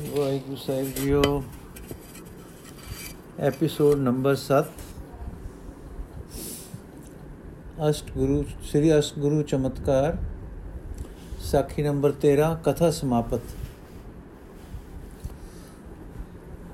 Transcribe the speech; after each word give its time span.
ਵਾਹਿਗੁਰੂ 0.00 0.56
ਸਾਹਿਬ 0.56 0.86
ਜੀਓ। 0.86 1.42
Episode 3.38 3.98
number 3.98 4.36
7 4.36 4.64
ਅਸ਼ਟ 7.90 8.10
ਗੁਰੂ, 8.12 8.44
ਸ੍ਰੀ 8.62 8.98
ਅਸ਼ਟ 8.98 9.18
ਗੁਰੂ 9.18 9.42
ਚਮਤਕਾਰ, 9.42 10.16
ਸਾਖੀ 11.40 11.82
ਨੰਬਰ 11.82 12.12
13 12.12 12.60
ਕਥਾ 12.64 12.90
ਸਮਾਪਤ। 12.90 13.40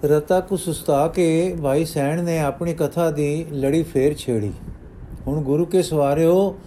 ਰਤਾ 0.05 0.41
ਕੋ 0.41 0.57
ਸੁਸਤਾ 0.57 1.09
ਕੇ 1.09 1.57
ਭਾਈ 1.63 1.85
ਸੈਣ 1.85 2.25
ਨੇ 2.25 2.39
ਆਪਣੀ 2.39 2.75
ਕਥਾ 2.75 3.11
ਦੀ 3.11 3.47
ਲੜੀ 3.53 3.83
ਫੇਰ 3.83 4.15
ਛੇੜੀ। 4.15 4.53
ਹੁਣ 5.27 5.43
ਗੁਰੂ 5.43 5.67
ਕੇ 5.67 5.83
ਸਵਾਰਿਓ, 5.83 6.59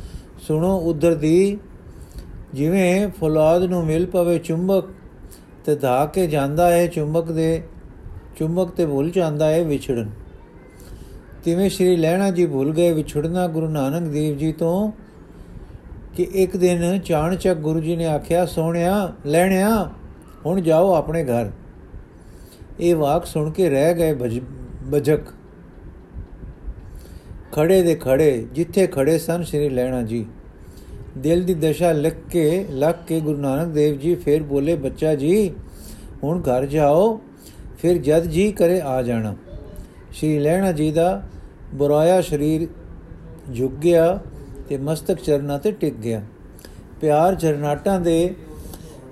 ਸੁਣੋ 0.47 0.77
ਉਧਰ 0.77 1.15
ਦੀ, 1.15 1.57
ਜਿਵੇਂ 2.53 3.09
ਫੌਲਾਦ 3.09 3.63
ਨੂੰ 3.63 3.85
ਮਿਲ 3.85 4.05
ਪਵੇ 4.05 4.39
ਚੁੰਬਕ 4.39 4.83
ਤੇ 5.65 5.75
ਧਾ 5.75 6.05
ਕੇ 6.05 6.25
ਜਾਂਦਾ 6.27 6.69
ਹੈ 6.71 6.85
ਚੁੰਬਕ 6.87 7.31
ਦੇ 7.31 7.61
ਚੁੰਬਕ 8.37 8.71
ਤੇ 8.71 8.85
ਭੁੱਲ 8.85 9.09
ਜਾਂਦਾ 9.09 9.49
ਹੈ 9.49 9.63
ਵਿਛੜਨ। 9.63 10.09
ਤਿਵੇਂ 11.43 11.69
ਸ਼੍ਰੀ 11.69 11.95
ਲੈਣਾ 11.95 12.29
ਜੀ 12.31 12.45
ਭੁੱਲ 12.45 12.71
ਗਏ 12.73 12.91
ਵਿਛੜਨਾ 12.91 13.47
ਗੁਰੂ 13.47 13.67
ਨਾਨਕ 13.69 14.11
ਦੇਵ 14.11 14.37
ਜੀ 14.37 14.51
ਤੋਂ 14.51 14.91
ਕਿ 16.15 16.27
ਇੱਕ 16.33 16.55
ਦਿਨ 16.57 16.99
ਚਾਣਚਕ 16.99 17.57
ਗੁਰੂ 17.57 17.79
ਜੀ 17.79 17.95
ਨੇ 17.95 18.05
ਆਖਿਆ, 18.05 18.45
ਸੋਹਣਿਆ 18.45 19.11
ਲੈਣਿਆ 19.25 19.89
ਹੁਣ 20.45 20.61
ਜਾਓ 20.61 20.93
ਆਪਣੇ 20.93 21.23
ਘਰ। 21.23 21.51
ਇਹ 22.79 22.95
ਵਾਕ 22.95 23.25
ਸੁਣ 23.25 23.49
ਕੇ 23.51 23.69
ਰਹਿ 23.69 23.93
ਗਏ 23.93 24.13
ਬਜਕ 24.83 25.21
ਖੜੇ 27.53 27.81
ਦੇ 27.83 27.95
ਖੜੇ, 27.95 28.47
ਜਿੱਥੇ 28.53 28.87
ਖੜੇ 28.87 29.17
ਸਨ 29.19 29.43
ਸ਼੍ਰੀ 29.43 29.69
ਲੈਣਾ 29.69 30.01
ਜੀ। 30.01 30.25
ਦਿਲ 31.17 31.43
ਦੀ 31.43 31.53
ਦਸ਼ਾ 31.53 31.91
ਲਿਖ 31.91 32.13
ਕੇ 32.31 32.65
ਲੱਗ 32.69 32.95
ਕੇ 33.07 33.19
ਗੁਰੂ 33.19 33.37
ਨਾਨਕ 33.37 33.67
ਦੇਵ 33.67 33.97
ਜੀ 33.97 34.15
ਫਿਰ 34.15 34.43
ਬੋਲੇ, 34.43 34.75
ਬੱਚਾ 34.75 35.15
ਜੀ, 35.15 35.51
ਹੁਣ 36.23 36.41
ਘਰ 36.41 36.65
ਜਾਓ, 36.65 37.19
ਫਿਰ 37.77 37.97
ਜਦ 37.97 38.23
ਜੀ 38.23 38.51
ਕਰੇ 38.51 38.81
ਆ 38.81 39.01
ਜਾਣਾ। 39.01 39.35
ਸ਼੍ਰੀ 40.11 40.39
ਲੈਣਾ 40.39 40.71
ਜੀ 40.71 40.91
ਦਾ 40.91 41.23
ਬੁਰਾਇਆ 41.73 42.21
ਸਰੀਰ 42.21 42.67
ਝੁਕ 43.53 43.73
ਗਿਆ 43.73 44.19
ਤੇ 44.69 44.77
ਮਸਤਕ 44.77 45.21
ਚਰਨਾਂ 45.21 45.59
ਤੇ 45.59 45.71
ਟਿਕ 45.71 45.95
ਗਿਆ। 45.95 46.21
ਪਿਆਰ 47.01 47.35
ਜਰਨਾਟਾਂ 47.35 47.99
ਦੇ 47.99 48.35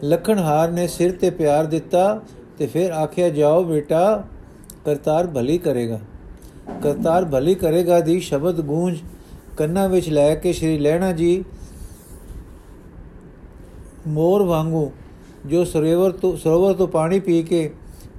ਲਖਣਹਾਰ 0.03 0.71
ਨੇ 0.71 0.87
ਸਿਰ 0.87 1.11
ਤੇ 1.11 1.29
ਪਿਆਰ 1.29 1.65
ਦਿੱਤਾ 1.65 2.21
ਤੇ 2.57 2.67
ਫਿਰ 2.67 2.91
ਆਖਿਆ, 2.91 3.29
ਜਾਓ 3.29 3.63
ਬੇਟਾ, 3.63 4.23
ਕਰਤਾਰ 4.85 5.27
ਭਲੀ 5.27 5.57
ਕਰੇਗਾ। 5.57 5.99
ਕਰਤਾਰ 6.83 7.25
ਭਲੀ 7.25 7.55
ਕਰੇਗਾ 7.55 7.99
ਦੀ 7.99 8.19
ਸ਼ਬਦ 8.19 8.61
ਗੂੰਜ 8.61 8.97
ਕੰਨਾਂ 9.57 9.89
ਵਿੱਚ 9.89 10.09
ਲੈ 10.09 10.35
ਕੇ 10.35 10.53
ਸ਼੍ਰੀ 10.53 10.77
ਲੈਣਾ 10.79 11.11
ਜੀ 11.11 11.43
ਮੋਰ 14.07 14.43
ਵਾਂਗੂ, 14.43 14.91
ਜੋ 15.45 15.63
ਸਰੋਵਰ 15.63 16.11
ਤੋਂ 16.11 16.37
ਸਰੋਵਰ 16.37 16.73
ਤੋਂ 16.73 16.87
ਪਾਣੀ 16.87 17.19
ਪੀ 17.19 17.43
ਕੇ 17.43 17.73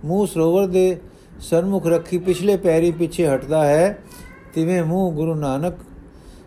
ਮੂੰਹ 0.05 0.27
ਸਰੋਵਰ 0.27 0.67
ਦੇ 0.67 1.00
ਸਨਮੁਖ 1.41 1.86
ਰੱਖੀ 1.86 2.19
ਪਿਛਲੇ 2.19 2.56
ਪੈਰੀ 2.56 2.91
ਪਿੱਛੇ 2.91 3.28
ਹਟਦਾ 3.28 3.67
ਹੈ, 3.67 3.98
ਤਿਵੇਂ 4.55 4.84
ਮੂੰਹ 4.84 5.12
ਗੁਰੂ 5.12 5.34
ਨਾਨਕ 5.34 5.75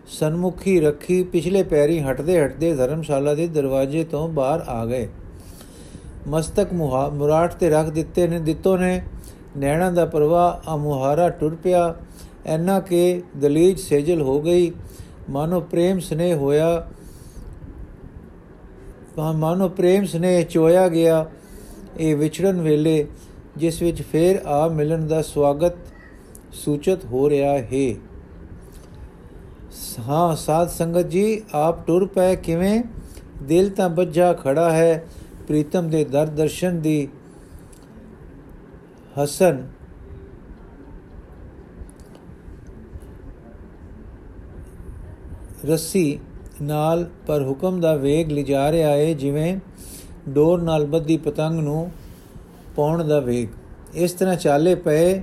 ਸਨਮੁਖੀ 0.06 0.80
ਰੱਖੀ 0.80 1.22
ਪਿਛਲੇ 1.22 1.62
ਪੈਰੀ 1.62 2.00
ਹਟਦੇ 2.00 2.44
ਹਟਦੇ 2.44 2.74
ਧਰਮਸ਼ਾਲਾ 2.74 3.34
ਦੇ 3.34 3.46
ਦਰਵਾਜ਼ੇ 3.46 4.04
ਤੋਂ 4.04 4.28
ਬਾਹਰ 4.28 4.60
ਆ 4.60 4.86
ਗਏ। 4.86 5.08
ਮਸਤਕ 6.28 6.72
ਮੁਰਾਟ 7.14 7.54
ਤੇ 7.54 7.70
ਰੱਖ 7.70 7.90
ਦਿੱਤੇ 7.90 8.26
ਨੇ 8.28 8.38
ਦਿੱਤੋ 8.38 8.76
ਨੇ। 8.76 9.02
ਨੈਣਾ 9.56 9.90
ਦਾ 9.90 10.06
ਪ੍ਰਵਾਹ 10.06 10.70
ਆ 10.70 10.76
ਮੁਹਾਰਾ 10.76 11.28
ਟੁਰ 11.28 11.54
ਪਿਆ। 11.54 11.94
ਐਨਾ 12.46 12.80
ਕਿ 12.80 13.22
ਦਲੀਜ 13.36 13.80
ਸੇਜਲ 13.80 14.22
ਹੋ 14.22 14.42
ਗਈ। 14.42 14.72
ਮਾਨੋ 15.30 15.60
ਪ੍ਰੇਮ 15.60 15.98
ਸਨੇਹ 15.98 16.34
ਹੋਇਆ। 16.34 16.90
ਮਾਨੋ 19.18 19.68
ਪ੍ਰੇਮ 19.68 20.04
ਸਨੇਹ 20.04 20.44
ਚੋਇਆ 20.44 20.88
ਗਿਆ 20.88 21.30
ਇਹ 21.98 22.16
ਵਿਛੜਨ 22.16 22.60
ਵੇਲੇ, 22.60 23.06
ਜਿਸ 23.56 23.82
ਵਿੱਚ 23.82 24.02
ਫੇਰ 24.02 24.36
ਆ 24.46 24.68
ਮਿਲਣ 24.68 25.06
ਦਾ 25.06 25.22
ਸਵਾਗਤ 25.22 25.72
ਸੂਚਿਤ 26.52 27.04
ਹੋ 27.04 27.30
ਰਿਹਾ 27.30 27.52
ਹੈ। 27.52 27.94
ਹਾਂ, 30.00 30.36
ਸਾਧ 30.36 30.68
ਸੰਗਤ 30.68 31.08
ਜੀ, 31.08 31.42
ਆਪ 31.54 31.86
ਟੁਰ 31.86 32.06
ਪਏ 32.06 32.36
ਕਿਵੇਂ? 32.36 32.82
ਦਿਲ 33.42 33.70
ਤਾਂ 33.70 33.88
ਬੱਜਾ 33.88 34.32
ਖੜਾ 34.32 34.72
ਹੈ 34.72 35.06
ਪ੍ਰੀਤਮ 35.48 35.90
ਦੇ 35.90 36.04
ਦਰ 36.04 36.26
ਦਰਸ਼ਨ 36.26 36.80
ਦੀ। 36.80 37.08
ਹਸਨ। 39.24 39.68
ਰੱਸੀ। 45.66 46.20
ਨਾਲ 46.62 47.04
ਪਰ 47.26 47.42
ਹੁਕਮ 47.42 47.80
ਦਾ 47.80 47.94
ਵੇਗ 47.96 48.30
ਲਿਜਾ 48.30 48.70
ਰਿਹਾ 48.72 48.90
ਹੈ 48.90 49.12
ਜਿਵੇਂ 49.14 49.56
ਡੋਰ 50.28 50.62
ਨਾਲ 50.62 50.84
ਬੱਧੀ 50.86 51.16
ਪਤੰਗ 51.16 51.60
ਨੂੰ 51.60 51.90
ਪਾਉਣ 52.76 53.04
ਦਾ 53.04 53.18
ਵੇਗ। 53.20 53.48
ਇਸ 53.94 54.12
ਤਰ੍ਹਾਂ 54.12 54.36
ਚਾਲੇ 54.36 54.74
ਪਏ, 54.74 55.22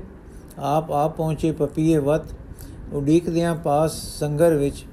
ਆਪ 0.59 0.91
ਆਪ 0.91 1.15
ਪਹੁੰਚੇ 1.17 1.51
ਪਪੀਏ 1.51 1.97
ਵਤ, 1.97 2.25
ਉਡੀਕਦਿਆਂ 2.93 3.55
ਪਾਸ 3.55 3.93
ਸੰਗਰ 4.19 4.53
ਵਿੱਚ 4.53 4.83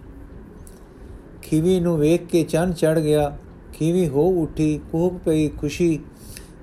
ਖੀਵੀ 1.43 1.79
ਨੂੰ 1.81 1.97
ਵੇਖ 1.99 2.27
ਕੇ 2.27 2.43
ਚੰਨ 2.43 2.73
ਚੜ 2.73 2.99
ਗਿਆ। 2.99 3.37
ਖੀਵੀ 3.73 4.07
ਹੋ 4.09 4.29
ਉਠੀ, 4.43 4.81
ਕੋਹ 4.93 5.19
ਪਈ 5.25 5.49
ਖੁਸ਼ੀ 5.61 5.99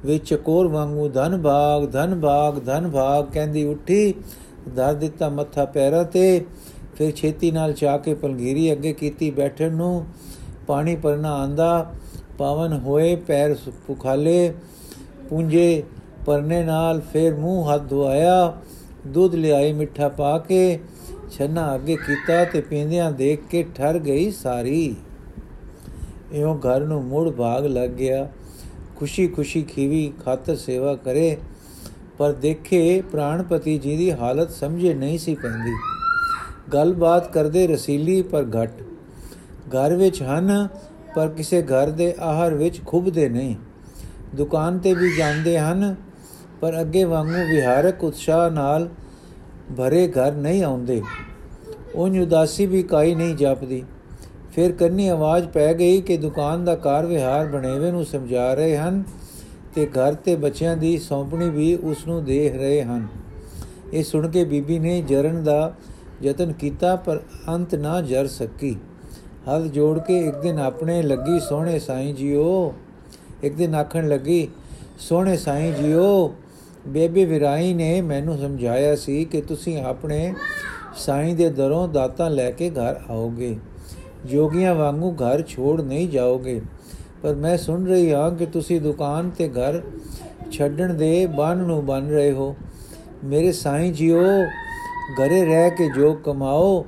ਵਿੱਚ 0.05 0.23
ਚਕੋਰ 0.25 0.67
ਵਾਂਗੂ, 0.67 1.07
ਧਨ 1.09 1.41
ਭਾਗ 1.41 1.89
ਧਨ 1.91 2.19
ਭਾਗ 2.21 2.59
ਧਨ 2.65 2.89
ਭਾਗ, 2.89 3.25
ਕਹਿੰਦੀ 3.25 3.65
ਉੱਠੀ 3.65 4.13
ਦਰ 4.75 4.93
ਦਿੱਤਾ 4.93 5.29
ਮੱਥਾ 5.29 5.65
ਪੈਰਾਂ 5.65 6.03
ਤੇ। 6.03 6.45
ਫਿਰ 6.95 7.11
ਛੇਤੀ 7.11 7.51
ਨਾਲ 7.51 7.73
ਚਾ 7.73 7.97
ਕੇ 7.97 8.13
ਪਲਗੀਰੀ 8.13 8.71
ਅੱਗੇ 8.71 8.93
ਕੀਤੀ 8.93 9.29
ਬੈਠਣ 9.31 9.71
ਨੂੰ। 9.71 10.05
ਪਾਣੀ 10.67 10.95
ਪਰਨਾ 10.95 11.33
ਆਂਦਾ, 11.33 11.93
ਪਾਵਨ 12.37 12.73
ਹੋਏ, 12.79 13.15
ਪੈਰ 13.15 13.55
ਪੁਖਾਲੇ, 13.87 14.53
ਪੁੰਜੇ 15.29 15.83
ਪਰਨੇ 16.25 16.63
ਨਾਲ 16.63 17.01
ਫਿਰ 17.13 17.35
ਮੂੰਹ 17.35 17.73
ਹੱਥ 17.73 17.89
ਧੁਆਇਆ 17.89 18.53
ਦੁੱਧ 19.07 19.35
ਲਿਆਈ, 19.35 19.73
ਮਿੱਠਾ 19.73 20.09
ਪਾ 20.09 20.37
ਕੇ 20.39 20.79
ਛੰਨਾ 21.31 21.73
ਅੱਗੇ 21.75 21.95
ਕੀਤਾ 21.95 22.43
ਤੇ 22.43 22.61
ਪੀਂਦਿਆਂ 22.61 23.11
ਦੇਖ 23.11 23.41
ਕੇ 23.49 23.65
ਠਰ 23.75 23.99
ਗਈ 23.99 24.29
ਸਾਰੀ। 24.31 24.95
ਇਉਂ 26.31 26.55
ਘਰ 26.57 26.81
ਨੂੰ 26.81 27.03
ਮੁੜ 27.03 27.29
ਭਾਗ 27.29 27.65
ਲੱਗ 27.65 27.89
ਗਿਆ। 27.89 28.27
ਖੁਸ਼ੀ 28.95 29.27
ਖੁਸ਼ੀ 29.27 29.61
ਖੀਵੀ 29.63 30.11
ਖਾਤਰ 30.25 30.55
ਸੇਵਾ 30.55 30.95
ਕਰੇ, 30.95 31.35
ਪਰ 32.17 32.31
ਦੇਖੇ 32.31 33.01
ਪ੍ਰਾਣਪਤੀ 33.11 33.77
ਜੀ 33.77 33.97
ਦੀ 33.97 34.11
ਹਾਲਤ 34.11 34.51
ਸਮਝੇ 34.51 34.93
ਨਹੀਂ 34.93 35.17
ਸੀ 35.17 35.35
ਪੈਂਦੀ। 35.35 35.73
ਗੱਲਬਾਤ 36.73 37.33
ਕਰਦੇ 37.33 37.67
ਰਸੀਲੀ 37.67 38.21
ਪਰ 38.21 38.43
ਘਟ। 38.43 38.71
ਘਰ 39.69 39.95
ਵਿੱਚ 39.95 40.23
ਹਨ, 40.23 40.67
ਪਰ 41.15 41.27
ਕਿਸੇ 41.27 41.61
ਘਰ 41.61 41.89
ਦੇ 41.89 42.15
ਆਹਰ 42.19 42.53
ਵਿੱਚ 42.53 42.81
ਖੁੱਬਦੇ 42.85 43.29
ਨਹੀਂ। 43.29 43.55
ਦੁਕਾਨ 44.35 44.77
ਤੇ 44.77 44.93
ਵੀ 44.93 45.17
ਜਾਂਦੇ 45.17 45.59
ਹਨ, 45.59 45.95
ਪਰ 46.61 46.81
ਅੱਗੇ 46.81 47.03
ਵਾਂਗੂ 47.03 47.55
ਵਿਹਾਰਕ 47.55 48.03
ਉਤਸ਼ਾਹ 48.03 48.51
ਨਾਲ 48.51 48.89
ਭਰੇ 49.77 50.07
ਘਰ 50.07 50.31
ਨਹੀਂ 50.31 50.63
ਆਉਂਦੇ। 50.63 51.01
ਉਹ 51.95 52.09
ਉਦਾਸੀ 52.09 52.65
ਵੀ 52.65 52.83
ਕਾਈ 52.83 53.15
ਨਹੀਂ 53.15 53.35
ਜਾਪਦੀ। 53.35 53.83
ਫਿਰ 54.51 54.71
ਕੰਨੀ 54.71 55.07
ਆਵਾਜ਼ 55.07 55.47
ਪੈ 55.47 55.73
ਗਈ 55.73 56.01
ਕਿ 56.01 56.17
ਦੁਕਾਨ 56.17 56.65
ਦਾ 56.65 56.75
ਕਾਰ 56.75 57.05
ਵਿਹਾਰ 57.05 57.47
ਬਣੇਵੇ 57.47 57.91
ਨੂੰ 57.91 58.05
ਸਮਝਾ 58.05 58.53
ਰਹੇ 58.53 58.77
ਹਨ 58.77 59.03
ਤੇ 59.75 59.85
ਘਰ 59.85 60.13
ਤੇ 60.13 60.35
ਬੱਚਿਆਂ 60.35 60.77
ਦੀ 60.77 60.97
ਸੌਂਪਣੀ 60.97 61.49
ਵੀ 61.49 61.75
ਉਸ 61.75 62.07
ਨੂੰ 62.07 62.25
ਦੇਖ 62.25 62.55
ਰਹੇ 62.55 62.83
ਹਨ। 62.83 63.07
ਇਹ 63.93 64.03
ਸੁਣ 64.03 64.27
ਕੇ 64.27 64.43
ਬੀਬੀ 64.43 64.79
ਨੇ 64.79 65.01
ਜਰਨ 65.01 65.43
ਦਾ 65.43 65.73
ਯਤਨ 66.23 66.53
ਕੀਤਾ, 66.53 66.95
ਪਰ 66.95 67.19
ਅੰਤ 67.49 67.75
ਨਾ 67.75 68.01
ਜਰ 68.01 68.27
ਸਕੀ। 68.27 68.75
ਹੱਥ 69.49 69.63
ਜੋੜ 69.63 69.99
ਕੇ 69.99 70.19
ਇੱਕ 70.19 70.35
ਦਿਨ 70.35 70.59
ਆਪਣੇ 70.59 71.01
ਲੱਗੀ, 71.01 71.39
ਸੋਹਣੇ 71.39 71.79
ਸਾਈਂ 71.79 72.13
ਜੀਓ। 72.13 72.73
ਇੱਕ 73.43 73.55
ਦਿਨ 73.55 73.75
ਆਖਣ 73.75 74.07
ਲੱਗੀ, 74.07 74.47
ਸੋਹਣੇ 74.99 75.37
ਸਾਈਂ 75.37 75.73
ਜੀਓ, 75.73 76.35
ਬੇਬੇ 76.87 77.25
ਵਿਰਾਈ 77.25 77.73
ਨੇ 77.73 78.01
ਮੈਨੂੰ 78.01 78.37
ਸਮਝਾਇਆ 78.37 78.95
ਸੀ 78.95 79.25
ਕਿ 79.25 79.41
ਤੁਸੀਂ 79.41 79.81
ਆਪਣੇ 79.81 80.33
ਸਾਈਂ 80.95 81.35
ਦੇ 81.35 81.49
ਦਰੋਂ 81.49 81.87
ਦਾਤਾ 81.87 82.29
ਲੈ 82.29 82.51
ਕੇ 82.51 82.69
ਘਰ 82.69 82.99
ਆਓਗੇ। 83.09 83.55
ਜੋਗੀਆਂ 84.25 84.75
ਵਾਂਗੂ 84.75 85.11
ਘਰ 85.11 85.41
ਛੋੜ 85.41 85.81
ਨਹੀਂ 85.81 86.09
ਜਾਓਗੇ। 86.09 86.61
ਪਰ 87.23 87.35
ਮੈਂ 87.35 87.57
ਸੁਣ 87.57 87.85
ਰਹੀ 87.87 88.13
ਹਾਂ 88.13 88.31
ਕਿ 88.31 88.45
ਤੁਸੀਂ 88.45 88.81
ਦੁਕਾਨ 88.81 89.29
ਤੇ 89.29 89.47
ਘਰ 89.49 89.81
ਛੱਡਣ 90.51 90.93
ਦੇ 90.93 91.25
ਬੰਨ 91.25 91.57
ਨੂੰ 91.57 91.85
ਬਨ 91.85 92.09
ਰਹੇ 92.09 92.31
ਹੋ। 92.31 92.55
ਮੇਰੇ 93.23 93.51
ਸਾਈਂ 93.51 93.93
ਜੀਓ 93.93 94.21
ਘਰੇ 95.03 95.45
ਰਹਿ 95.45 95.71
ਕੇ 95.71 95.89
ਜੋ 95.89 96.13
ਕਮਾਓ, 96.13 96.85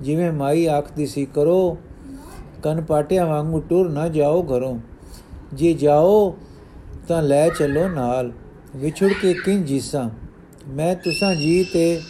ਜਿਵੇਂ 0.00 0.32
ਮਾਈ 0.32 0.66
ਆਖਦੀ 0.66 1.06
ਸੀ 1.06 1.26
ਕਰੋ, 1.26 1.78
ਕਨ 2.62 2.80
ਪਾਟਿਆਂ 2.80 3.26
ਵਾਂਗੂ 3.26 3.60
ਟੁਰ 3.60 3.90
ਨਾ 3.90 4.08
ਜਾਓ 4.08 4.42
ਘਰੋਂ। 4.42 4.78
ਜੇ 5.54 5.72
ਜਾਓ 5.72 6.36
ਤਾਂ 7.08 7.22
ਲੈ 7.22 7.48
ਚੱਲੋ 7.48 7.88
ਨਾਲ, 7.88 8.32
ਵਿਛੜ 8.76 9.12
ਕੇ 9.22 9.34
ਕਿੰ 9.34 9.64
ਜੀਸਾਂ। 9.64 10.10
ਮੈਂ 10.68 10.94
ਤੁਸਾਂ 10.94 11.34
ਜੀ 11.34 11.64
ਤੇ 11.64 12.00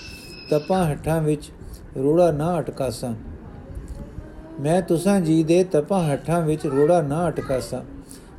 ਤਪਾਂ 0.51 0.91
ਹੱਠਾਂ 0.91 1.23
ਵਿੱਚ 1.23 1.51
ਰੋੜਾ 1.99 2.33
ਨਾ 2.33 2.59
ਅਟਕਾਸਾਂ। 2.59 3.15
ਮੈਂ 4.61 4.83
ਤੁਸਾਂ 4.83 5.21
ਜੀ 5.21 5.45
ਦੇ 5.45 5.65
ਤਪਾਂ 5.65 6.13
ਹੱਠਾਂ 6.13 6.41
ਵਿੱਚ 6.41 6.67
ਰੋੜਾ 6.67 7.03
ਨਾ 7.03 7.29
ਅਟਕਾਸਾਂ। 7.29 7.83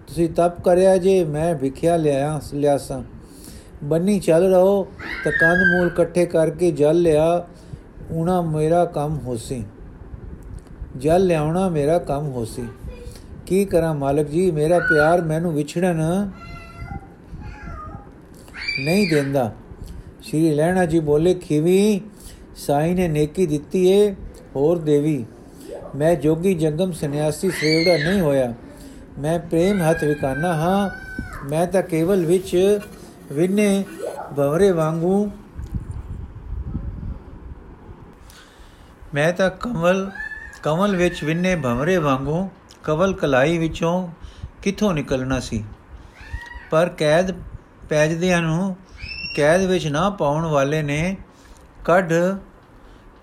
ਤੁਸੀਂ 0.08 0.30
ਤਪ 0.30 0.62
ਕਰਿਆ 0.62 0.98
ਜੇ, 0.98 1.26
ਮੈਂ 1.26 1.56
ਵਿਖਿਆ 1.56 1.98
ਲਿਆ 1.98 2.42
ਲਿਆਸਾਂ। 2.54 3.04
ਬੰਨੀ 3.84 4.20
ਚੱਲ 4.20 4.54
ਰਹੋ, 4.54 4.88
ਤਾਂ 5.24 5.32
ਕੰਦ 5.32 5.58
ਮੂਲ 5.58 5.88
ਇਕੱਠੇ 5.88 6.26
ਕਰਕੇ 6.26 6.72
ਜਲ 6.72 7.02
ਲਿਆ 7.02 7.48
ਉਣਾ 8.12 8.42
ਮੇਰਾ 8.42 8.86
ਕੰਮ 8.86 9.20
ਹੋਸੀ। 9.20 9.64
ਜਲ 10.98 11.26
ਲਿਆਉਣਾ 11.26 11.70
ਮੇਰਾ 11.70 12.00
ਕੰਮ 12.00 12.32
ਹੋਸੀ। 12.32 12.68
ਕੀ 13.46 13.66
ਕਰਾਂ 13.66 13.96
ਮਾਲਕ 13.96 14.28
ਜੀ, 14.28 14.52
ਮੇਰਾ 14.52 14.80
ਪਿਆਰ 14.80 15.22
ਮੈਨੂੰ 15.22 15.54
ਵਿਛੜਨ 15.54 16.30
ਨਹੀਂ 18.80 19.10
ਦਿੰਦਾ। 19.10 19.52
ਸ਼੍ਰੀ 20.22 20.54
ਲੈਣਾ 20.54 20.86
ਜੀ 20.86 21.00
ਬੋਲੇ, 21.00 21.34
ਖੀਵੀ, 21.34 22.02
ਸਾਈ 22.56 22.94
ਨੇ 22.94 23.08
ਨੇਕੀ 23.08 23.46
ਦਿੱਤੀ 23.46 23.88
ਏ, 23.88 24.16
ਹੋਰ 24.56 24.78
ਦੇਵੀ। 24.78 25.26
ਮੈਂ 25.96 26.16
ਜੋਗੀ 26.16 26.54
ਜੰਗਮ 26.54 26.92
ਸੰਨਿਆਸੀ 26.92 27.50
ਸੇਵੜਾ 27.50 28.10
ਨਹੀਂ 28.10 28.22
ਹੋਇਆ। 28.22 28.54
ਮੈਂ 29.20 29.40
ਪ੍ਰੇਮ 29.40 29.82
ਹੱਥ 29.82 30.04
ਵਿਕਾਨਾ 30.04 30.54
ਹਾਂ, 30.54 30.90
ਮੈਂ 31.50 31.68
ਤਾਂ 31.68 31.82
ਕੇਵਲ 31.82 32.26
ਵਿੱਚ 32.26 32.80
ਵਿਨੇ 33.32 33.86
ਬਵਰੇ 34.34 34.72
ਵਾਂਗੂ। 34.72 35.32
ਮੈਂ 39.14 39.34
ਤਾਂ 39.34 39.50
ਕਮਲ 39.50 40.12
ਕਮਲ 40.64 40.96
ਵਿੱਚ 40.96 41.24
ਵਿਨੇ 41.24 41.56
ਭਮਰੇ 41.56 41.98
ਵਾਂਗੂ, 41.98 42.50
ਕਵਲ 42.84 43.14
ਕਲਾਈ 43.14 43.58
ਵਿੱਚੋਂ 43.58 44.08
ਕਿੱਥੋਂ 44.62 44.94
ਨਿਕਲਣਾ 44.94 45.40
ਸੀ? 45.40 45.64
ਪਰ 46.72 46.90
ਕੈਦ 46.90 47.36
ਪੈਜਦਿਆਂ 47.90 48.42
ਨੂੰ 48.42 48.76
ਕੈਦ 49.36 49.62
ਵਿੱਚ 49.62 49.88
ਨਾ 49.88 50.10
ਪਾਉਣ 50.10 50.46
ਵਾਲੇ 50.46 50.82
ਨੇ 50.82 51.18
ਕੱਢ 51.86 52.14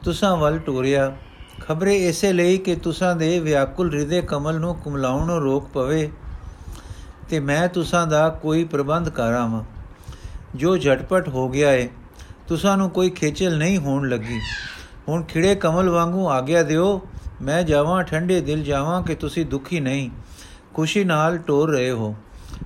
ਤੁਸਾਂ 0.05 0.37
ਵੱਲ 0.37 0.59
ਟੋਰਿਆ। 0.59 1.17
ਖਬਰੇ 1.69 2.09
ਇਸੇ 2.09 2.33
ਲਈ 2.33 2.59
ਕਿ 2.59 2.75
ਤੁਸਾਂ 2.75 3.17
ਦੇ 3.17 3.39
ਵਿਆਕੁਲ 3.41 3.95
ਹਿਰਦੇ 3.95 4.23
ਕਮਲ 4.23 4.61
ਨੂੰ 4.61 4.75
ਕੁਮਲਾਉਣੋਂ 4.75 5.41
ਰੋਕ 5.41 5.69
ਪਵੇ 5.69 6.11
ਤੇ 7.29 7.41
ਮੈਂ 7.41 7.69
ਤੁਸਾਂ 7.69 8.07
ਦਾ 8.07 8.29
ਕੋਈ 8.29 8.65
ਪ੍ਰਬੰਧ 8.65 9.09
ਕਰਾਵਾਂ 9.09 9.65
ਜੋ 10.57 10.77
ਝਟਪਟ 10.77 11.29
ਹੋ 11.29 11.49
ਗਿਆ 11.49 11.73
ਏ 11.73 11.89
ਤੁਸਾਂ 12.49 12.77
ਨੂੰ 12.77 12.91
ਕੋਈ 12.91 13.11
ਖੇਚਲ 13.11 13.57
ਨਹੀਂ 13.59 13.79
ਹੋਣ 13.79 14.09
ਲੱਗੀ। 14.09 14.39
ਹੁਣ 15.09 15.23
ਖਿੜੇ 15.23 15.55
ਕਮਲ 15.55 15.89
ਵਾਂਗੂ 15.89 16.29
ਆਗਿਆ 16.29 16.63
ਦਿਓ, 16.63 17.01
ਮੈਂ 17.43 17.63
ਜਾਵਾਂ, 17.63 18.03
ਠੰਡੇ 18.05 18.41
ਦਿਲ 18.41 18.63
ਜਾਵਾਂ 18.63 19.03
ਕਿ 19.03 19.15
ਤੁਸੀਂ 19.15 19.47
ਦੁਖੀ 19.47 19.81
ਨਹੀਂ। 19.81 20.11
ਖੁਸ਼ੀ 20.75 21.05
ਨਾਲ 21.05 21.39
ਟੋਰ 21.39 21.71
ਰਹੇ 21.71 21.91
ਹੋ। 21.91 22.15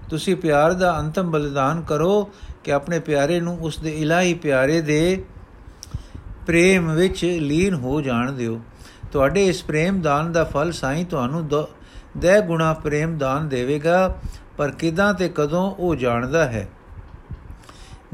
ਤੁਸੀਂ 0.08 0.37
ਪਿਆਰ 0.37 0.72
ਦਾ 0.72 0.98
ਅੰਤਮ 0.98 1.31
ਬਲਿਦਾਨ 1.31 1.81
ਕਰੋ 1.82 2.31
ਕਿ 2.64 2.72
ਆਪਣੇ 2.72 2.98
ਪਿਆਰੇ 3.00 3.40
ਨੂੰ 3.40 3.58
ਉਸ 3.60 3.78
ਦੇ 3.78 3.90
ਇਲਾਹੀ 3.98 4.34
ਪਿਆਰੇ 4.34 4.81
ਦੇ 4.81 5.25
ਪ੍ਰੇਮ 6.46 6.90
ਵਿੱਚ 6.92 7.25
ਲੀਨ 7.25 7.75
ਹੋ 7.75 8.00
ਜਾਣ 8.00 8.32
ਦਿਓ। 8.32 8.60
ਤੁਹਾਡੇ 9.12 9.46
ਇਸ 9.46 9.62
ਪ੍ਰੇਮ 9.62 10.00
ਦਾਨ 10.00 10.32
ਦਾ 10.32 10.44
ਫਲ 10.44 10.72
ਸਾਈਂ 10.72 11.04
ਤੁਹਾਨੂੰ 11.04 11.48
ਦੇ 12.19 12.40
ਗੁਣਾ 12.40 12.72
ਪ੍ਰੇਮ 12.75 13.19
ਦਾਨ 13.19 13.48
ਦੇਵੇਗਾ, 13.48 14.14
ਪਰ 14.56 14.70
ਕਿਦਾਂ 14.70 15.14
ਤੇ 15.14 15.28
ਕਦੋਂ 15.28 15.70
ਉਹ 15.78 15.94
ਜਾਣਦਾ 15.96 16.44
ਹੈ? 16.44 16.69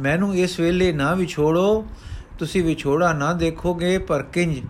ਮੈਨੂੰ 0.01 0.37
ਇਸ 0.37 0.61
ਵੇਲੇ 0.61 0.93
ਨਾ 0.93 1.15
ਵਿਛੋੜੋ। 1.15 1.87
ਤੁਸੀਂ 2.39 2.65
ਵਿਛੋੜਾ 2.65 3.13
ਨਾ 3.13 3.33
ਦੇਖੋਗੇ, 3.33 3.99
ਪਰ 3.99 4.23
ਕਿੰਜ? 4.23 4.61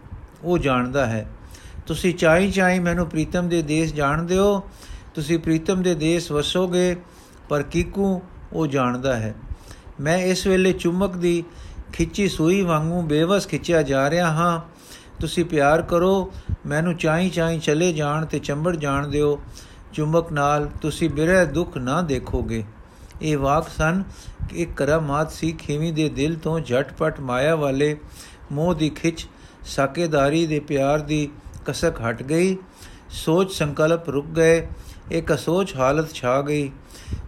ਉਹ 0.42 0.58
ਜਾਣਦਾ 0.58 1.06
ਹੈ। 1.06 1.30
ਤੁਸੀਂ 1.86 2.14
ਚਾਹੀ 2.14 2.50
ਚਾਹੀ 2.50 2.78
ਮੈਨੂੰ 2.78 3.06
ਪ੍ਰੀਤਮ 3.06 3.48
ਦੇ 3.48 3.62
ਦੇਸ਼ 3.62 3.94
ਜਾਣਦੇ 3.94 4.38
ਹੋ 4.38 4.62
ਤੁਸੀਂ 5.14 5.38
ਪ੍ਰੀਤਮ 5.38 5.82
ਦੇ 5.82 5.94
ਦੇਸ਼ 5.94 6.32
ਵਸੋਗੇ, 6.32 6.96
ਪਰ 7.48 7.62
ਕੀਕੂ? 7.62 8.22
ਉਹ 8.52 8.66
ਜਾਣਦਾ 8.66 9.16
ਹੈ। 9.16 9.34
ਮੈਂ 10.00 10.18
ਇਸ 10.18 10.46
ਵੇਲੇ 10.46 10.72
ਚੁੰਮਕ 10.72 11.16
ਦੀ 11.16 11.44
ਖਿੱਚੀ 11.92 12.28
ਸੂਈ 12.28 12.62
ਵਾਂਗੂ 12.62 13.02
ਬੇਵਸ 13.02 13.48
ਖਿੱਚਿਆ 13.48 13.82
ਜਾ 13.82 14.10
ਰਿਹਾ 14.10 14.26
ਹਾਂ। 14.26 14.60
ਤੁਸੀਂ 15.20 15.44
ਪਿਆਰ 15.44 15.82
ਕਰੋ, 15.82 16.32
ਮੈਨੂੰ 16.66 16.96
ਚਾਹੀ 16.96 17.30
ਚਾਹੀ 17.30 17.58
ਚਲੇ 17.58 17.92
ਜਾਣ 17.92 18.26
ਤੇ 18.26 18.38
ਚੰਬੜ 18.38 18.76
ਜਾਣ 18.76 19.08
ਦਿਓ। 19.08 19.40
ਚੁੰਮਕ 19.92 20.32
ਨਾਲ 20.32 20.70
ਤੁਸੀਂ 20.80 21.10
ਬਿਰਹ 21.10 21.46
ਦੁੱਖ 21.46 21.76
ਨਾ 21.76 22.02
ਦੇਖੋਗੇ। 22.02 22.64
ਇਹ 23.22 23.38
ਵਾਕ 23.38 23.68
ਸਨ 23.68 24.02
ਕਿ 24.48 24.62
ਇੱਕ 24.62 24.74
ਕਰਮਾਤ 24.74 25.32
ਸੀ, 25.32 25.52
ਖੇਵੀ 25.52 25.90
ਦੇ 25.92 26.08
ਦਿਲ 26.08 26.36
ਤੋਂ 26.36 26.60
ਝਟਪਟ 26.60 27.20
ਮਾਇਆ 27.20 27.56
ਵਾਲੇ 27.56 27.96
ਮੋਹ 28.52 28.74
ਦੀ 28.74 28.90
ਖਿੱਚ, 28.90 29.26
ਸਾਕੇਦਾਰੀ 29.66 30.46
ਦੇ 30.46 30.60
ਪਿਆਰ 30.60 30.98
ਦੀ 30.98 31.28
ਕਸਕ 31.66 31.94
ਹਟ 32.10 32.22
ਗਈ। 32.22 32.56
ਸੋਚ 33.10 33.52
ਸੰਕਲਪ 33.52 34.10
ਰੁਕ 34.10 34.26
ਗਏ, 34.26 34.68
ਇੱਕ 35.10 35.34
ਅਸੋਚ 35.34 35.76
ਹਾਲਤ 35.76 36.12
ਛਾ 36.12 36.40
ਗਈ। 36.42 36.70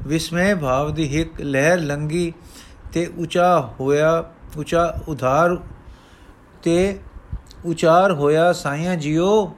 ਵਿਸਮੈ 0.07 0.55
ਭਾਵ 0.55 0.95
ਦੀ 0.95 1.03
ਇੱਕ 1.03 1.41
ਲਹਿਰ 1.41 1.79
ਲੰਗੀ 1.79 2.33
ਤੇ 2.93 3.11
ਉਚਾ 3.19 3.75
ਹੋਇਆ, 3.81 4.31
ਉਚਾ 4.57 5.01
ਉਧਾਰ 5.09 5.57
ਤੇ 6.63 6.99
ਉਚਾਰ 7.65 8.13
ਹੋਇਆ, 8.13 8.53
ਸਾਈਆਂ 8.53 8.97
ਜੀਓ, 8.97 9.55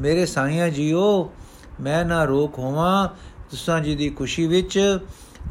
ਮੇਰੇ 0.00 0.26
ਸਾਈਆਂ 0.26 0.68
ਜੀਓ, 0.68 1.32
ਮੈਂ 1.80 2.04
ਨਾ 2.04 2.24
ਰੋਕ 2.24 2.58
ਹੋਵਾਂ, 2.58 3.08
ਤੁਸਾਂ 3.50 3.80
ਜੀ 3.80 3.96
ਦੀ 3.96 4.08
ਖੁਸ਼ੀ 4.10 4.46
ਵਿੱਚ 4.46 4.98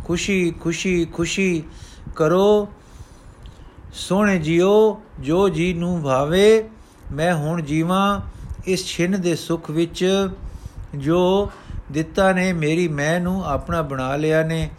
ਖੁਸ਼ੀ 0.07 0.51
ਖੁਸ਼ੀ 0.51 1.05
ਖੁਸ਼ੀ 1.05 1.63
ਕਰੋ। 2.15 2.67
ਸੋਹਣੇ 3.93 4.39
ਜੀਓ, 4.39 5.01
ਜੋ 5.19 5.49
ਜੀ 5.49 5.73
ਨੂੰ 5.73 6.01
ਭਾਵੇ, 6.01 6.69
ਮੈਂ 7.11 7.35
ਹੁਣ 7.35 7.61
ਜੀਵਾਂ 7.61 8.21
ਇਸ 8.65 8.85
ਛਿਨ 8.85 9.21
ਦੇ 9.21 9.35
ਸੁਖ 9.35 9.69
ਵਿੱਚ, 9.69 10.29
ਜੋ 10.95 11.51
ਦਿੱਤਾ 11.91 12.31
ਨੇ 12.31 12.53
ਮੇਰੀ 12.53 12.87
ਮੈਂ 12.87 13.19
ਨੂੰ 13.19 13.45
ਆਪਣਾ 13.45 13.81
ਬਣਾ 13.81 14.15
ਲਿਆ 14.15 14.43
ਨੇ। 14.43 14.69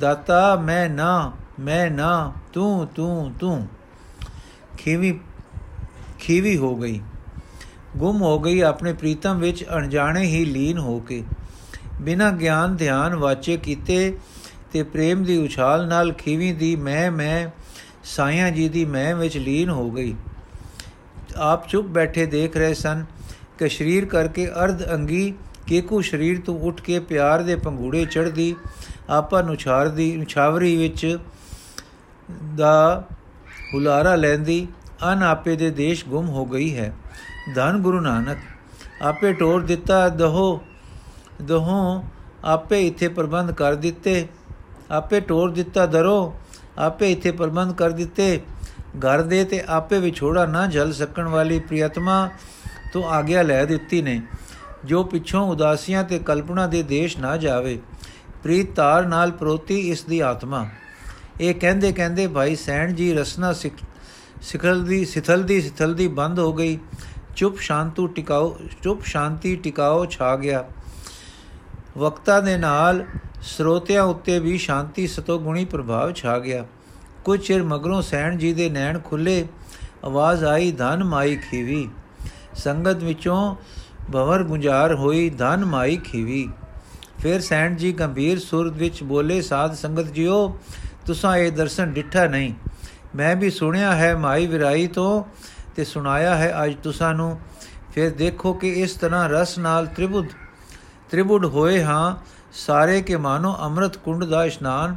ਦਾਤਾ, 0.00 0.56
ਮੈਂ 0.56 0.90
ਨਾ 0.90 1.32
ਮੈਂ 1.60 1.90
ਨਾ, 1.90 2.32
ਤੂੰ 2.52 2.86
ਤੂੰ 2.86 3.32
ਤੂੰ। 3.40 3.66
ਖੀਵੀ 4.78 5.20
ਖੀਵੀ 6.18 6.56
ਹੋ 6.56 6.76
ਗਈ। 6.76 7.00
ਗੁੰਮ 7.96 8.22
ਹੋ 8.22 8.38
ਗਈ 8.38 8.60
ਆਪਣੇ 8.60 8.92
ਪ੍ਰੀਤਮ 8.92 9.38
ਵਿੱਚ, 9.38 9.64
ਅਣਜਾਣੇ 9.74 10.22
ਹੀ 10.22 10.44
ਲੀਨ 10.44 10.78
ਹੋ 10.78 10.98
ਕੇ। 10.98 11.24
ਬਿਨਾ 12.00 12.30
ਗਿਆਨ 12.30 12.76
ਧਿਆਨ 12.76 13.14
ਵਾਚੇ 13.14 13.56
ਕੀਤੇ 13.56 14.18
ਤੇ 14.72 14.82
ਪ੍ਰੇਮ 14.82 15.24
ਦੀ 15.24 15.36
ਉਛਾਲ 15.36 15.86
ਨਾਲ 15.88 16.12
ਖੀਵੀ 16.12 16.52
ਦੀ 16.52 16.74
ਮੈਂ 16.76 17.10
ਮੈਂ, 17.10 17.48
ਸਾਈਆਂ 18.04 18.50
ਜੀ 18.50 18.68
ਦੀ 18.68 18.84
ਮੈਂ 18.84 19.14
ਵਿੱਚ 19.14 19.36
ਲੀਨ 19.36 19.70
ਹੋ 19.70 19.90
ਗਈ। 19.90 20.14
ਆਪ 21.36 21.68
ਚੁੱਪ 21.68 21.86
ਬੈਠੇ 21.86 22.26
ਦੇਖ 22.26 22.56
ਰਹੇ 22.56 22.74
ਸਨ 22.74 23.04
ਕਿ 23.58 23.68
ਸਰੀਰ 23.68 24.04
ਕਰਕੇ 24.04 24.46
ਅਰਧ 24.64 24.88
ਅੰਗੀ 24.92 25.34
ਕੇਕੂ 25.66 26.00
ਸਰੀਰ 26.00 26.40
ਤੋਂ 26.40 26.58
ਉੱਠ 26.60 26.80
ਕੇ 26.80 26.98
ਪਿਆਰ 27.00 27.42
ਦੇ 27.42 27.56
ਪੰਗੂੜੇ 27.56 28.04
ਚੜਦੀ 28.04 28.54
ਆਪਾ 29.10 29.42
ਨੁਛਾਰਦੀ 29.42 30.16
ਨੁਛਾਵਰੀ 30.16 30.76
ਵਿੱਚ 30.76 31.18
ਦਾ 32.56 33.04
ਹੁਲਾਰਾ 33.74 34.14
ਲੈਂਦੀ, 34.14 34.66
ਅਨ 35.12 35.22
ਆਪੇ 35.22 35.56
ਦੇ 35.56 35.70
ਦੇਸ਼ 35.70 36.04
ਗੁੰਮ 36.04 36.28
ਹੋ 36.28 36.44
ਗਈ 36.46 36.76
ਹੈ। 36.76 36.92
ਧੰਨ 37.54 37.78
ਗੁਰੂ 37.78 38.00
ਨਾਨਕ, 38.00 38.38
ਆਪੇ 39.02 39.32
ਟੋਰ 39.32 39.62
ਦਿੱਤਾ, 39.62 40.08
ਦਹੋ, 40.08 40.60
ਦਹੋਂ, 41.42 42.02
ਆਪੇ 42.44 42.86
ਇੱਥੇ 42.86 43.08
ਪ੍ਰਬੰਧ 43.08 43.52
ਕਰ 43.52 43.74
ਦਿੱਤੇ 43.74 44.26
ਆਪੇ 44.90 45.20
ਟੋਰ 45.20 45.50
ਦਿੱਤਾ 45.50 45.86
ਦਰੋ, 45.86 46.34
ਆਪੇ 46.78 47.10
ਇੱਥੇ 47.12 47.30
ਪ੍ਰਬੰਧ 47.32 47.72
ਕਰ 47.72 47.90
ਦਿੱਤੇ। 47.90 48.40
ਘਰ 48.98 49.22
ਦੇ 49.22 49.42
ਤੇ 49.44 49.62
ਆਪੇ 49.68 49.98
ਵਿਛੋੜਾ 49.98 50.44
ਨਾ 50.46 50.66
ਜਲ 50.66 50.92
ਸਕਣ 50.92 51.28
ਵਾਲੀ 51.28 51.58
ਪ੍ਰਿਯਤਮਾ 51.60 52.28
ਤੋਂ 52.92 53.02
ਆਗਿਆ 53.04 53.42
ਲੈ 53.42 53.64
ਦਿੱਤੀ 53.64 54.00
ਨੇ, 54.02 54.20
ਜੋ 54.84 55.02
ਪਿੱਛੋਂ 55.04 55.46
ਉਦਾਸੀਆਂ 55.46 56.04
ਤੇ 56.04 56.18
ਕਲਪਨਾ 56.18 56.66
ਦੇ 56.66 56.82
ਦੇਸ਼ 56.82 57.18
ਨਾ 57.18 57.36
ਜਾਵੇ। 57.36 57.78
ਪ੍ਰੀਤ 58.42 58.74
ਤਾਰ 58.74 59.06
ਨਾਲ 59.06 59.30
ਪ੍ਰੋਤੀ 59.32 59.78
ਇਸ 59.90 60.04
ਦੀ 60.04 60.20
ਆਤਮਾ। 60.20 60.66
ਇਹ 61.40 61.54
ਕਹਿੰਦੇ 61.54 61.92
ਕਹਿੰਦੇ 61.92 62.26
ਭਾਈ 62.26 62.56
ਸੈਣ 62.56 62.92
ਜੀ 62.92 63.12
ਰਸਨਾ 63.14 63.52
ਸਿਖਲ 63.52 64.82
ਦੀ 64.84 65.04
ਸਿਥਲ 65.04 65.42
ਦੀ 65.42 65.60
ਸਿਥਲ 65.60 65.94
ਦੀ 65.94 66.06
ਬੰਦ 66.08 66.38
ਹੋ 66.38 66.52
ਗਈ। 66.52 66.78
ਚੁੱਪ 67.36 67.58
ਸ਼ਾਂਤੂ 67.58 68.06
ਟਿਕਾਓ, 68.06 68.56
ਚੁੱਪ 68.82 69.04
ਸ਼ਾਂਤੀ 69.04 69.54
ਟਿਕਾਓ 69.56 70.04
ਛਾ 70.06 70.34
ਗਿਆ। 70.36 70.64
ਵਕਤਾ 71.98 72.40
ਦੇ 72.40 72.56
ਨਾਲ 72.56 73.04
ਸਰੋਤਿਆਂ 73.42 74.02
ਉੱਤੇ 74.02 74.38
ਵੀ 74.38 74.58
ਸ਼ਾਂਤੀ 74.58 75.06
ਸਤੋ 75.06 75.38
ਗੁਣੀ 75.38 75.64
ਪ੍ਰਭਾਵ 75.64 76.12
ਛਾ 76.12 76.38
ਗਿਆ। 76.38 76.64
ਕੁਝ 77.24 77.40
ਚਿਰ 77.46 77.62
ਮਗਰੋਂ 77.62 78.02
ਸੈਣ 78.02 78.36
ਜੀ 78.36 78.52
ਦੇ 78.52 78.70
ਨੈਣ 78.70 78.98
ਖੁੱਲੇ, 78.98 79.46
ਆਵਾਜ਼ 80.04 80.44
ਆਈ, 80.44 80.72
ਧਨ 80.72 81.04
ਮਾਈ 81.04 81.36
ਖੀਵੀ। 81.36 81.88
ਸੰਗਤ 82.54 82.96
ਵਿੱਚੋਂ 82.96 83.56
ਬਵਰ 84.10 84.42
ਗੁੰਜਾਰ 84.42 84.94
ਹੋਈ, 84.94 85.30
ਧਨ 85.30 85.64
ਮਾਈ 85.64 85.96
ਖੀਵੀ। 85.96 86.48
ਫਿਰ 87.18 87.40
ਸੈਣ 87.40 87.74
ਜੀ 87.74 87.92
ਗੰਭੀਰ 87.92 88.38
ਸੁਰ 88.38 88.68
ਵਿੱਚ 88.68 89.02
ਬੋਲੇ, 89.02 89.40
ਸਾਧ 89.42 89.74
ਸੰਗਤ 89.74 90.12
ਜੀਓ, 90.12 90.58
ਤੁਸਾਂ 91.06 91.36
ਇਹ 91.36 91.52
ਦਰਸ਼ਨ 91.52 91.92
ਡਿੱਠਾ 91.92 92.26
ਨਹੀਂ। 92.26 92.54
ਮੈਂ 93.16 93.36
ਵੀ 93.36 93.50
ਸੁਣਿਆ 93.50 93.94
ਹੈ 93.96 94.16
ਮਾਈ 94.16 94.46
ਵਿਰਾਈ 94.46 94.86
ਤੋਂ 94.86 95.24
ਤੇ 95.76 95.84
ਸੁਣਾਇਆ 95.84 96.36
ਹੈ 96.36 96.54
ਅੱਜ 96.64 96.74
ਤੁਸਾਂ 96.82 97.14
ਨੂੰ। 97.14 97.40
ਫਿਰ 97.94 98.10
ਦੇਖੋ 98.10 98.52
ਕਿ 98.52 98.68
ਇਸ 98.68 98.92
ਤਰ੍ਹਾਂ 98.92 99.28
ਰਸ 99.28 99.58
ਨਾਲ 99.58 99.86
ਤ੍ਰਿਬੁੱਧ 99.86 100.26
ਤ੍ਰਿਬੁੱਧ 101.10 101.44
ਹੋਏ 101.44 101.82
ਹਾਂ 101.82 102.16
ਸਾਰੇ 102.58 103.00
ਕੇ 103.02 103.16
ਮਾਨੋ 103.16 103.54
ਅੰਮ੍ਰਿਤ 103.60 103.96
ਕੁੰਡ 103.96 104.24
ਦਾ 104.24 104.44
ਇਸ਼ਨਾਨ 104.44 104.94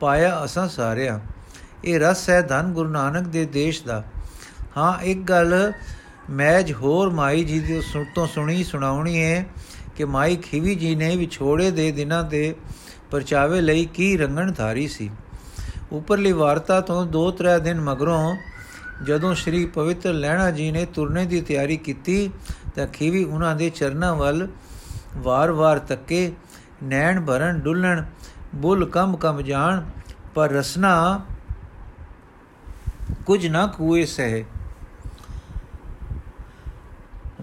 ਪਾਇਆ 0.00 0.44
ਅਸਾਂ 0.44 0.66
ਸਾਰਿਆਂ। 0.68 1.18
ਇਹ 1.84 1.98
ਰਸ 2.00 2.28
ਹੈ 2.30 2.40
ਧੰਨ 2.40 2.72
ਗੁਰੂ 2.72 2.88
ਨਾਨਕ 2.88 3.26
ਦੇ 3.26 3.44
ਦੇਸ਼ 3.44 3.82
ਦਾ। 3.84 4.02
ਹਾਂ, 4.76 5.02
ਇੱਕ 5.02 5.20
ਗੱਲ 5.20 5.72
ਮੈਜ 6.30 6.72
ਹੋਰ 6.72 7.10
ਮਾਈ 7.10 7.44
ਜੀ 7.44 7.58
ਦੀ 7.60 7.80
ਸੁਣ 7.80 8.04
ਤੋਂ 8.14 8.26
ਸੁਣੀ, 8.26 8.64
ਸੁਣਾਉਣੀ 8.64 9.22
ਹੈ 9.22 9.46
ਕਿ 9.96 10.04
ਮਾਈ 10.04 10.36
ਖੀਵੀ 10.36 10.74
ਜੀ 10.74 10.94
ਨੇ 10.94 11.16
ਵਿਛੋੜੇ 11.16 11.70
ਦੇ 11.70 11.90
ਦਿਨਾਂ 11.92 12.22
ਤੇ 12.24 12.54
ਪਰਚਾਵੇ 13.10 13.60
ਲਈ 13.60 13.84
ਕੀ 13.84 14.16
ਰੰਗਣ 14.16 14.52
ਧਾਰੀ 14.52 14.86
ਸੀ। 14.88 15.10
ਉਪਰਲੀ 15.92 16.32
ਵਾਰਤਾ 16.32 16.80
ਤੋਂ 16.80 17.04
2-3 17.06 17.58
ਦਿਨ 17.58 17.80
ਮਗਰੋਂ 17.80 18.36
ਜਦੋਂ 19.04 19.34
ਸ੍ਰੀ 19.34 19.64
ਪਵਿੱਤਰ 19.66 20.12
ਲੈਣਾ 20.12 20.50
ਜੀ 20.50 20.70
ਨੇ 20.70 20.84
ਤੁਰਨੇ 20.84 21.24
ਦੀ 21.24 21.40
ਤਿਆਰੀ 21.40 21.76
ਕੀਤੀ, 21.76 22.30
ਤਾਂ 22.76 22.86
ਖੀਵੀ 22.86 23.24
ਉਹਨਾਂ 23.24 23.56
ਦੇ 23.56 23.70
ਚਰਨਾਂ 23.70 24.14
ਵੱਲ 24.14 24.48
ਵਾਰ-ਵਾਰ 25.16 25.78
ਤੱਕੇ 25.78 26.32
ਨੈਣ 26.82 27.20
ਭਰਨ, 27.20 27.60
ਡੁੱਲਣ, 27.60 28.02
ਬੁੱਲ 28.54 28.84
ਕਮ 28.84 29.16
ਕਮ 29.16 29.42
ਜਾਣ, 29.42 29.82
ਪਰ 30.34 30.50
ਰਸਨਾ 30.50 31.20
ਕੁਝ 33.26 33.46
ਨਾ 33.46 33.66
ਕੂਏ 33.66 34.04
ਸਹਿ। 34.06 34.42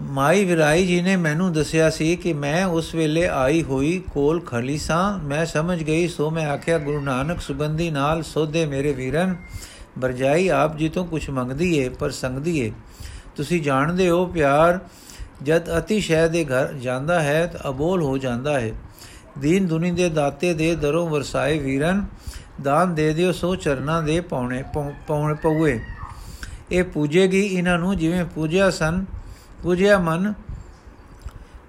ਮਾਈ 0.00 0.44
ਵਿਰਾਈ 0.44 0.86
ਜੀ 0.86 1.00
ਨੇ 1.02 1.16
ਮੈਨੂੰ 1.16 1.52
ਦੱਸਿਆ 1.52 1.88
ਸੀ 1.90 2.14
ਕਿ 2.16 2.32
ਮੈਂ 2.32 2.64
ਉਸ 2.66 2.94
ਵੇਲੇ 2.94 3.26
ਆਈ 3.28 3.62
ਹੋਈ 3.62 4.02
ਕੋਲ 4.12 4.40
ਖਲੀ 4.40 4.76
ਸਾਂ। 4.78 5.18
ਮੈਂ 5.18 5.44
ਸਮਝ 5.46 5.82
ਗਈ, 5.82 6.08
ਸੋ 6.08 6.30
ਮੈਂ 6.30 6.46
ਆਖਿਆ, 6.46 6.78
ਗੁਰੂ 6.78 7.00
ਨਾਨਕ 7.00 7.40
ਸੁਗੰਧੀ 7.40 7.90
ਨਾਲ 7.90 8.22
ਸੋਧੇ 8.22 8.64
ਮੇਰੇ 8.66 8.92
ਵੀਰਨ 8.92 9.36
ਬਰਜਾਈ 9.98 10.48
ਆਪ 10.48 10.76
ਜੀ 10.76 10.88
ਤੋਂ 10.88 11.06
ਕੁਝ 11.06 11.28
ਮੰਗਦੀ 11.30 11.76
ਏ 11.78 11.88
ਪਰ 11.88 12.10
ਸੰਗਦੀ 12.10 12.58
ਏ 12.60 12.72
ਤੁਸੀਂ 13.36 13.62
ਜਾਣਦੇ 13.62 14.08
ਹੋ 14.10 14.24
ਪਿਆਰ, 14.26 14.78
ਜਦ 15.42 15.78
ਅਤੀ 15.78 16.00
ਸ਼ੈ 16.00 16.26
ਦੇ 16.28 16.44
ਘਰ 16.44 16.72
ਜਾਂਦਾ 16.72 17.20
ਹੈ, 17.22 17.46
ਤਾਂ 17.46 17.70
ਅਬੋਲ 17.70 18.02
ਹੋ 18.02 18.18
ਜਾਂਦਾ 18.18 18.60
ਹੈ। 18.60 18.72
ਦੀਨ 19.40 19.66
ਦੁਨੀ 19.66 19.90
ਦੇ 19.90 20.08
ਦਾਤੇ 20.08 20.52
ਦੇ 20.54 20.74
ਦਰੋਂ 20.74 21.08
ਵਰਸਾਏ 21.08 21.58
ਵੀਰਨ, 21.58 22.04
ਦਾਨ 22.62 22.94
ਦੇ 22.94 23.12
ਦਿਓ 23.14 23.32
ਸੋ 23.32 23.54
ਚਰਨਾਂ 23.56 24.02
ਦੇ 24.02 24.20
ਪੌਣੇ 24.20 24.62
ਪੌਣੇ 25.06 25.34
ਪਉਏ 25.34 25.78
ਇਹ 26.72 26.84
ਪੂਜੇਗੀ 26.84 27.40
ਇਹਨਾਂ 27.40 27.78
ਨੂੰ? 27.78 27.96
ਜਿਵੇਂ 27.96 28.24
ਪੂਜਿਆ 28.24 28.70
ਸਨ, 28.70 29.04
ਪੂਜਿਆ 29.62 29.98
ਮਨ, 29.98 30.32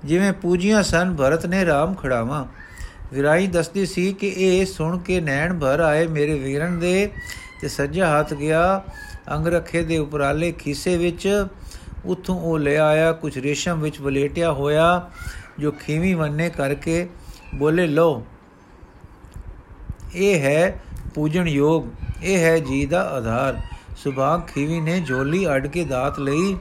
ਜਿਵੇਂ 0.05 0.31
ਪੂਜਿਆ 0.33 0.81
ਸਨ, 0.81 1.15
ਭਰਤ 1.15 1.45
ਨੇ 1.45 1.63
RAM 1.63 1.95
ਖੜਾਵਾ। 1.95 2.47
ਵਿਰਾਈ 3.13 3.47
ਦੱਸਦੀ 3.47 3.85
ਸੀ 3.85 4.11
ਕਿ 4.13 4.27
ਇਹ 4.37 4.65
ਸੁਣ 4.65 4.97
ਕੇ 4.97 5.19
ਨੈਣ 5.21 5.57
ਭਰ 5.59 5.79
ਆਏ 5.79 6.05
ਮੇਰੇ 6.07 6.37
ਵੀਰਨ 6.39 6.79
ਦੇ 6.79 7.11
ਤੇ 7.61 7.67
ਸੱਜਾ 7.67 8.09
ਹੱਥ 8.09 8.33
ਗਿਆ 8.33 8.83
ਅੰਗ 9.31 9.47
ਰਖੇ 9.47 9.83
ਦੇ 9.83 9.97
ਉਪਰਾਲੇ 9.97 10.51
ਖੀਸੇ 10.51 10.97
ਵਿੱਚ। 10.97 11.47
ਉਥੋਂ 12.05 12.39
ਉਹ 12.41 12.57
ਲੈ 12.59 12.77
ਆਇਆ 12.77 13.11
ਕੁਝ 13.11 13.37
ਰੇਸ਼ਮ 13.37 13.79
ਵਿੱਚ 13.79 13.99
ਵਲੇਟਿਆ 14.01 14.51
ਹੋਇਆ, 14.51 15.09
ਜੋ 15.59 15.71
ਖੀਵੀ 15.71 16.13
ਵੰਨੇ 16.13 16.49
ਕਰਕੇ 16.49 17.07
ਬੋਲੇ 17.55 17.87
ਲੋ 17.87 18.23
ਇਹ 20.15 20.39
ਹੈ 20.39 20.81
ਪੂਜਣ 21.15 21.47
ਯੋਗ, 21.47 21.85
ਇਹ 22.23 22.37
ਹੈ 22.37 22.57
ਜੀ 22.59 22.85
ਦਾ 22.85 23.01
ਆਧਾਰ। 23.09 23.59
ਸੁਭਾਗ 23.97 24.41
ਖੀਵੀ 24.47 24.79
ਨੇ 24.79 24.99
ਝੋਲੀ 24.99 25.45
ਅੜ 25.47 25.67
ਕੇ 25.67 25.83
ਦਾਤ 25.85 26.19
ਲਈ 26.19 26.55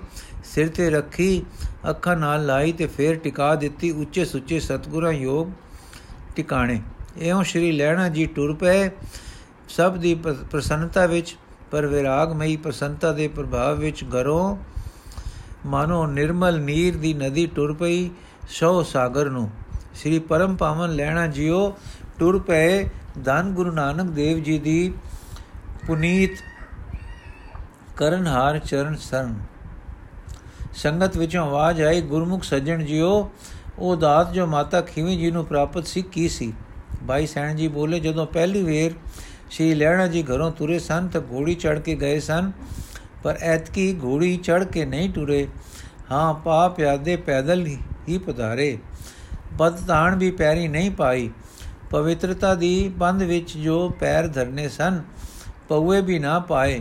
ਸਿਰ 0.44 0.68
ਤੇ 0.68 0.88
ਰੱਖੀ, 0.90 1.42
ਅੱਖਾਂ 1.90 2.16
ਨਾਲ 2.16 2.46
ਲਾਈ 2.46 2.72
ਤੇ 2.72 2.86
ਫੇਰ 2.86 3.16
ਟਿਕਾ 3.16 3.54
ਦਿੱਤੀ 3.54 3.90
ਉੱਚੇ 3.92 4.24
ਸੁੱਚੇ 4.24 4.60
ਸਤਗੁਰਾਂ 4.60 5.12
ਯੋਗ 5.12 5.50
ਟਿਕਾਣੇ। 6.36 6.80
ਐਉਂ 7.22 7.42
ਸ਼੍ਰੀ 7.44 7.70
ਲੈਣਾ 7.72 8.08
ਜੀ 8.08 8.26
ਟੁਰ 8.26 8.54
ਪਏ 8.54 8.90
ਸਭ 9.68 9.96
ਦੀ 9.96 10.14
ਪ੍ਰਸੰਨਤਾ 10.50 11.06
ਵਿੱਚ, 11.06 11.36
ਪਰ 11.70 11.86
ਵਿਰਾਗਮਈ 11.86 12.56
ਪ੍ਰਸੰਨਤਾ 12.56 13.12
ਦੇ 13.12 13.28
ਪ੍ਰਭਾਵ 13.28 13.78
ਵਿੱਚ 13.78 14.04
ਘਰੋਂ 14.04 14.56
ਮਾਨੋ 15.66 16.06
ਨਿਰਮਲ 16.06 16.60
ਨੀਰ 16.60 16.96
ਦੀ 16.96 17.14
ਨਦੀ 17.14 17.46
ਟੁਰ 17.46 17.72
ਪਈ 17.72 18.10
ਸੋ 18.48 18.82
ਸਾਗਰ 18.82 19.30
ਨੂੰ। 19.30 19.50
ਸ੍ਰੀ 19.94 20.18
ਪਰਮ 20.18 20.56
ਪਾਵਨ 20.56 20.90
ਲੈਣਾ 20.90 21.26
ਜਿਉ 21.26 21.72
ਟੁਰ 22.18 22.38
ਪਏ 22.38 22.88
ਧੰਨ 23.24 23.52
ਗੁਰੂ 23.52 23.70
ਨਾਨਕ 23.70 24.10
ਦੇਵ 24.10 24.42
ਜੀ 24.42 24.58
ਦੀ 24.58 24.92
ਪੁਨੀਤ 25.86 26.30
ਕਰਨਹਾਰ 27.96 28.58
ਚਰਨ 28.58 28.96
ਸਰਨ। 28.96 29.34
ਸੰਗਤ 30.74 31.16
ਵਿੱਚੋਂ 31.16 31.46
ਆਵਾਜ਼ 31.46 31.82
ਆਈ, 31.82 32.00
ਗੁਰਮੁਖ 32.00 32.42
ਸੱਜਣ 32.42 32.84
ਜੀਓ, 32.84 33.30
ਉਹ 33.78 33.96
ਦਾਤ 33.96 34.32
ਜੋ 34.32 34.46
ਮਾਤਾ 34.46 34.80
ਖੀਵੀ 34.80 35.16
ਜੀ 35.16 35.30
ਨੂੰ 35.30 35.44
ਪ੍ਰਾਪਤ 35.46 35.86
ਸੀ, 35.86 36.02
ਕੀ 36.02 36.28
ਸੀ? 36.28 36.52
ਭਾਈ 37.08 37.26
ਸੈਣ 37.26 37.56
ਜੀ 37.56 37.68
ਬੋਲੇ, 37.68 38.00
ਜਦੋਂ 38.00 38.26
ਪਹਿਲੀ 38.26 38.62
ਵੇਰ 38.62 38.92
ਸ਼੍ਰੀ 39.50 39.74
ਲੈਣਾ 39.74 40.06
ਜੀ 40.06 40.22
ਘਰੋਂ 40.22 40.50
ਤੁਰੇ 40.50 40.78
ਸਨ, 40.78 41.08
ਤਾਂ 41.08 41.20
ਘੋੜੀ 41.32 41.54
ਚੜ 41.54 41.78
ਕੇ 41.78 41.94
ਗਏ 41.94 42.20
ਸਨ, 42.20 42.52
ਪਰ 43.22 43.38
ਐਤਕੀ 43.40 44.00
ਘੋੜੀ 44.04 44.36
ਚੜ 44.36 44.64
ਕੇ 44.64 44.84
ਨਹੀਂ 44.84 45.10
ਟੁਰੇ 45.10 45.46
ਹਾਂ 46.10 46.34
ਪਾ 46.34 46.68
ਪਿਆਦੇ 46.68 47.16
ਪੈਦਲ 47.16 47.66
ਹੀ 48.08 48.18
ਪਧਾਰੇ। 48.18 48.78
ਬਦਤਾਣ 49.60 50.16
ਵੀ 50.16 50.30
ਪੈਰੀ 50.30 50.68
ਨਹੀਂ 50.68 50.90
ਪਾਈ। 50.90 51.30
ਪਵਿੱਤਰਤਾ 51.90 52.54
ਦੀ 52.54 52.88
ਬੰਦ 52.96 53.22
ਵਿੱਚ 53.22 53.56
ਜੋ 53.58 53.88
ਪੈਰ 53.90 54.28
ਧਰਨੇ 54.28 54.68
ਸਨ 54.68 55.02
ਪਉਏ 55.68 56.00
ਵੀ 56.00 56.18
ਨਾ 56.18 56.38
ਪਾਏ। 56.40 56.80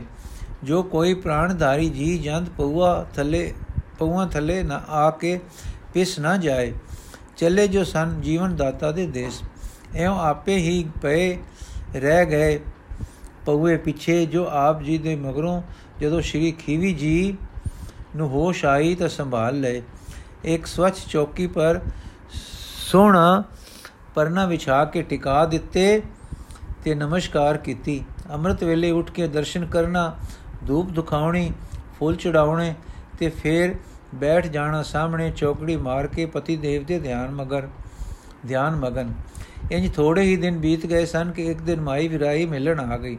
ਜੋ 0.64 0.84
ਕੋਈ 0.84 1.14
ਪ੍ਰਾਣਧਾਰੀ 1.14 1.90
ਜੀ 1.90 2.18
ਜੰਦ 2.18 2.50
ਪਉਆ 2.50 3.04
ਥੱਲੇ 3.16 3.54
ਪਉਆ 4.00 4.26
ਥੱਲੇ 4.26 4.62
ਨਾ 4.64 4.82
ਆ 4.90 5.10
ਕੇ 5.12 5.40
ਪਿਸ 5.94 6.18
ਨਾ 6.20 6.38
ਜਾਏ। 6.38 6.74
ਚੱਲੇ 7.38 7.68
ਜੋ 7.68 7.84
ਸਨ 7.84 8.22
ਜੀਵਨ 8.22 8.56
ਦਾਤਾ 8.56 8.92
ਦੇ 8.92 9.06
ਦੇਸ਼। 9.08 9.42
ਐਉਂ 9.96 10.18
ਆਪੇ 10.20 10.56
ਹੀ 10.58 10.84
ਪਏ 11.02 11.38
ਰਹਿ 11.96 12.26
ਗਏ 12.26 12.60
ਪਉਏ 13.46 13.78
ਪਿੱਛੇ। 13.78 14.26
ਜੋ 14.26 14.46
ਆਪ 14.52 14.82
ਜੀ 14.82 14.98
ਦੇ 14.98 15.16
ਮਗਰੋਂ 15.16 15.62
ਜਦੋਂ 16.02 16.22
ਸ਼੍ਰੀ 16.22 16.52
ਖੀਵੀ 16.52 16.94
ਜੀ 16.94 17.38
ਨੂੰ 18.16 18.30
ਹੋਸ਼ 18.30 18.66
ਆਈ 18.66 18.96
ਤਾਂ 18.96 19.10
ਸੰਭਾਲ 19.10 19.60
ਲਏ। 19.60 19.82
ਇੱਕ 20.44 20.66
ਸਵੱਛ 20.66 21.06
ਚੌਕੀ 21.08 21.48
ਪਰ 21.48 21.80
ਸੋਹਣਾ 22.90 23.44
ਪਰਨਾ 24.16 24.46
ਵਿਛਾ 24.46 24.84
ਕੇ 24.86 25.02
ਟਿਕਾ 25.02 25.46
ਦਿੱਤੇ 25.46 26.02
ਤੇ 26.84 26.94
ਨਮਸਕਾਰ 26.96 27.58
ਕੀਤੀ। 27.58 28.04
ਅੰਮ੍ਰਿਤ 28.34 28.64
ਵੇਲੇ 28.64 28.90
ਉੱਠ 28.92 29.12
ਕੇ 29.12 29.28
ਦਰਸ਼ਨ 29.28 29.66
ਕਰਨਾ, 29.66 30.14
ਧੂਪ 30.68 30.90
ਦੁਖਾਉਣੀ, 30.90 31.52
ਫੁੱਲ 32.00 32.16
ਚੜਾਉਣੇ 32.16 32.74
ਤੇ 33.20 33.30
ਫੇਰ 33.30 33.76
ਬੈਠ 34.16 34.48
ਜਾਣਾ 34.48 34.82
ਸਾਹਮਣੇ 34.84 35.30
ਚੌਕੜੀ 35.32 35.76
ਮਾਰ 35.78 36.08
ਕੇ 36.08 36.26
ਪਤੀ 36.26 36.56
ਦੇਵ 36.58 36.86
ਦੇ 36.86 37.00
ਧਿਆਨ 37.00 37.32
ਮਗਰ, 37.32 37.68
ਧਿਆਨ 38.48 38.76
ਮਗਨ। 38.76 39.14
ਇੰਜ 39.72 39.92
ਥੋੜੇ 39.94 40.22
ਹੀ 40.22 40.36
ਦਿਨ 40.36 40.58
ਬੀਤ 40.58 40.86
ਗਏ 40.86 41.06
ਸਨ 41.06 41.32
ਕਿ 41.32 41.46
ਇੱਕ 41.46 41.62
ਦਿਨ 41.62 41.82
ਮਾਈ 41.82 42.08
ਵਿਰਾਈ 42.08 42.46
ਮਿਲਣ 42.46 42.80
ਆ 42.80 42.98
ਗਈ। 42.98 43.18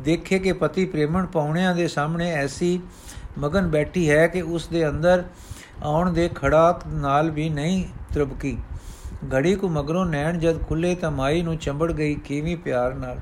ਦੇਖੇ 0.00 0.38
ਕਿ 0.38 0.52
ਪਤੀ 0.52 0.84
ਪ੍ਰੇਮਣ 0.84 1.26
ਪਾਉਣਿਆਂ 1.26 1.74
ਦੇ 1.74 1.86
ਸਾਹਮਣੇ 1.88 2.30
ਐਸੀ 2.32 2.80
ਮਗਨ 3.38 3.68
ਬੈਠੀ 3.68 4.10
ਹੈ 4.10 4.26
ਕਿ 4.26 4.42
ਉਸ 4.42 4.66
ਦੇ 4.66 4.88
ਅੰਦਰ 4.88 5.24
ਆਉਣ 5.82 6.12
ਦੇ 6.12 6.28
ਖੜਾਕ 6.34 6.86
ਨਾਲ 6.86 7.30
ਵੀ 7.30 7.48
ਨਹੀਂ 7.48 7.84
ਤਰਬਕੀ। 8.14 8.56
ਘੜੀ 9.24 9.54
ਕੋ 9.54 9.68
ਮਗਰੋਂ 9.68 10.06
ਨੈਣ 10.06 10.38
ਜਦ 10.38 10.62
ਖੁੱਲੇ 10.66 10.94
ਤਾਂ 10.94 11.10
ਮਾਈ 11.10 11.42
ਨੂੰ 11.42 11.56
ਚੰਬੜ 11.56 11.92
ਗਈ 11.92 12.14
ਕਿਵੇਂ 12.14 12.56
ਪਿਆਰ 12.56 12.94
ਨਾਲ। 12.94 13.18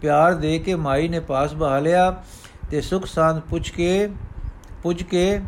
ਪਿਆਰ 0.00 0.34
ਦੇ 0.34 0.58
ਕੇ 0.58 0.74
ਮਾਈ 0.74 1.08
ਨੇ 1.08 1.20
ਪਾਸ 1.20 1.54
ਬਹਾ 1.54 1.78
ਲਿਆ 1.78 2.22
ਤੇ 2.70 2.80
ਸੁਖ 2.80 3.06
ਸਾਂਦ 3.06 3.40
ਪੁੱਛ 3.40 3.70
ਕੇ 3.70 4.08
ਪੁੱਛ 4.82 5.02
ਕੇ 5.02 5.40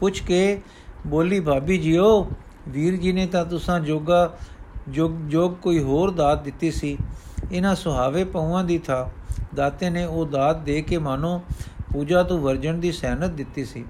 ਪੁੱਛ 0.00 0.20
ਕੇ 0.22 0.60
ਬੋਲੀ, 1.06 1.40
ਭਾਬੀ 1.40 1.78
ਜੀਓ, 1.78 2.30
ਵੀਰ 2.68 2.96
ਜੀ 2.96 3.12
ਨੇ 3.12 3.26
ਤਾਂ 3.26 3.44
ਤੁਸਾਂ 3.44 3.80
ਜੋਗਾ, 3.80 4.36
ਜੋਗ 4.88 5.12
ਜੋਗ 5.28 5.52
ਕੋਈ 5.52 5.78
ਹੋਰ 5.78 6.10
ਦਾਤ 6.10 6.42
ਦਿੱਤੀ 6.44 6.70
ਸੀ। 6.70 6.96
ਇਹਨਾਂ 7.52 7.74
ਸੁਹਾਵੇ 7.74 8.24
ਪਉਆਂ 8.24 8.64
ਦੀ 8.64 8.78
ਥਾ। 8.78 9.10
ਦਾਤੇ 9.54 9.90
ਨੇ 9.90 10.04
ਉਹ 10.04 10.26
ਦਾਤ 10.26 10.60
ਦੇ 10.60 10.82
ਕੇ 10.82 10.98
ਮਾਨੋ 10.98 11.42
ਪੂਜਾ 11.92 12.22
ਤੋਂ 12.22 12.38
ਵਰਜਣ 12.38 12.74
ਦੀ 12.74 12.92
ਸਹਿਨਤ 12.92 13.30
ਦਿੱਤੀ 13.30 13.64
ਸੀ। 13.64 13.84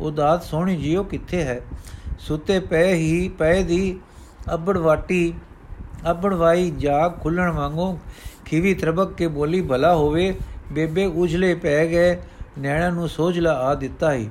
ਉਹ 0.00 0.10
ਦਾਤ 0.10 0.44
ਸੋਹਣੀ 0.44 0.76
ਜੀਓ 0.76 1.02
ਕਿੱਥੇ 1.02 1.42
ਹੈ? 1.42 1.60
ਸੁੱਤੇ 2.18 2.60
ਪਏ 2.60 2.94
ਹੀ, 2.94 3.28
ਪਏ 3.28 3.62
ਦੀ 3.62 4.00
ਅਬੜ 4.54 4.76
ਵਾਟੀ, 4.78 5.34
ਅਬੜ 6.10 6.34
ਵਾਈ 6.34 6.70
ਜਾਗ 6.70 7.20
ਖੁੱਲਣ 7.22 7.50
ਵਾਂਗੂ 7.50 7.98
ਖੀਵੀ 8.44 8.74
ਤਰਬਕ 8.74 9.12
ਕੇ 9.12 9.26
ਬੋਲੀ, 9.28 9.60
ਭਲਾ 9.62 9.94
ਹੋਵੇ, 9.94 10.34
ਬੇਬੇ 10.72 11.06
ਉਜਲੇ 11.06 11.54
ਪੈ 11.54 11.86
ਗਏ, 11.86 12.16
ਨੈਣਾ 12.58 12.90
ਨੂੰ 12.90 13.08
ਸੋਝਲਾ 13.08 13.52
ਆ 13.60 13.74
ਦਿੱਤਾ 13.74 14.12
ਹੀ 14.12 14.28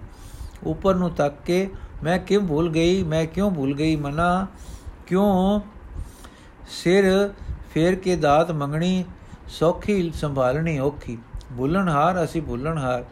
ਉੱਪਰ 0.63 0.95
ਨੂੰ 0.95 1.09
ਤੱਕ 1.11 1.35
ਕੇ 1.45 1.67
ਮੈਂ 2.03 2.17
ਕਿਉਂ 2.19 2.41
ਭੁੱਲ 2.47 2.69
ਗਈ, 2.69 3.03
ਮੈਂ 3.03 3.25
ਕਿਉਂ 3.25 3.51
ਭੁੱਲ 3.51 3.73
ਗਈ 3.75 3.95
ਮਨਾ? 3.95 4.47
ਕਿਉਂ 5.07 5.59
ਸਿਰ 6.69 7.05
ਫੇਰ 7.73 7.95
ਕੇ 7.95 8.15
ਦਾਤ 8.15 8.51
ਮੰਗਣੀ, 8.51 9.03
ਸੌਖੀ 9.49 10.11
ਸੰਭਾਲਣੀ 10.11 10.77
ਔਖੀ। 10.79 11.17
ਭੁੱਲਣਹਾਰ 11.57 12.23
ਅਸੀਂ 12.23 12.41
ਭੁੱਲਣਹਾਰ 12.41 13.03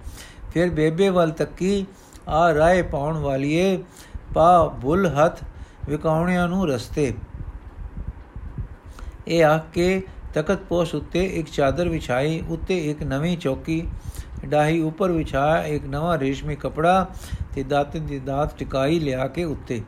ਫਿਰ 0.53 0.69
ਬੇਬੇ 0.69 1.09
ਵੱਲ 1.09 1.31
ਤੱਕੀ, 1.31 1.85
ਆ 2.27 2.53
ਰਾਏ 2.53 2.81
ਪਾਉਣ 2.81 3.17
ਵਾਲੀਏ, 3.17 3.77
ਪਾ 4.33 4.67
ਭੁੱਲ 4.81 5.07
ਹੱਥ 5.07 5.43
ਵਿਕਾਉਣਿਆਂ 5.89 6.47
ਨੂੰ 6.47 6.67
ਰਸਤੇ। 6.67 7.13
ਇਹ 9.27 9.45
ਆਖ 9.45 9.65
ਕੇ 9.73 10.01
ਤਖਤ 10.33 10.59
ਪੋਸ਼ 10.59 10.95
ਉੱਤੇ 10.95 11.23
ਇੱਕ 11.25 11.49
ਚਾਦਰ 11.49 11.89
ਵਿਛਾਈ, 11.89 12.43
ਉੱਤੇ 12.49 12.91
ਇੱਕ 12.91 13.03
ਨਵੀਂ 13.03 13.37
ਚੌਕੀ, 13.37 13.87
ਡਾਹੀ 14.45 14.81
ਉੱਪਰ 14.81 15.11
ਵਿਛਾਇਆ 15.11 15.63
ਇੱਕ 15.63 15.85
ਨਵਾਂ 15.85 16.17
ਰੇਸ਼ਮੀ 16.19 16.55
ਕਪੜਾ 16.55 17.07
ਤੇ 17.55 17.63
ਦਾਤ 17.63 17.97
ਦੀ 17.97 18.19
ਦਾਤ 18.19 18.57
ਟਿਕਾਈ 18.57 18.99
ਲਿਆ 18.99 19.27
ਕੇ 19.27 19.43
ਉੱਤੇ। 19.43 19.81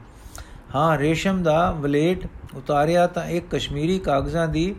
ਹਾਂ, 0.75 0.97
ਰੇਸ਼ਮ 0.97 1.43
ਦਾ 1.43 1.71
ਵਲੇਟ 1.71 2.27
ਉਤਾਰਿਆ 2.55 3.07
ਤਾਂ 3.07 3.25
ਇੱਕ 3.25 3.45
ਕਸ਼ਮੀਰੀ 3.51 3.99
ਕਾਗਜ਼ਾਂ 3.99 4.47
ਦੀ 4.47 4.75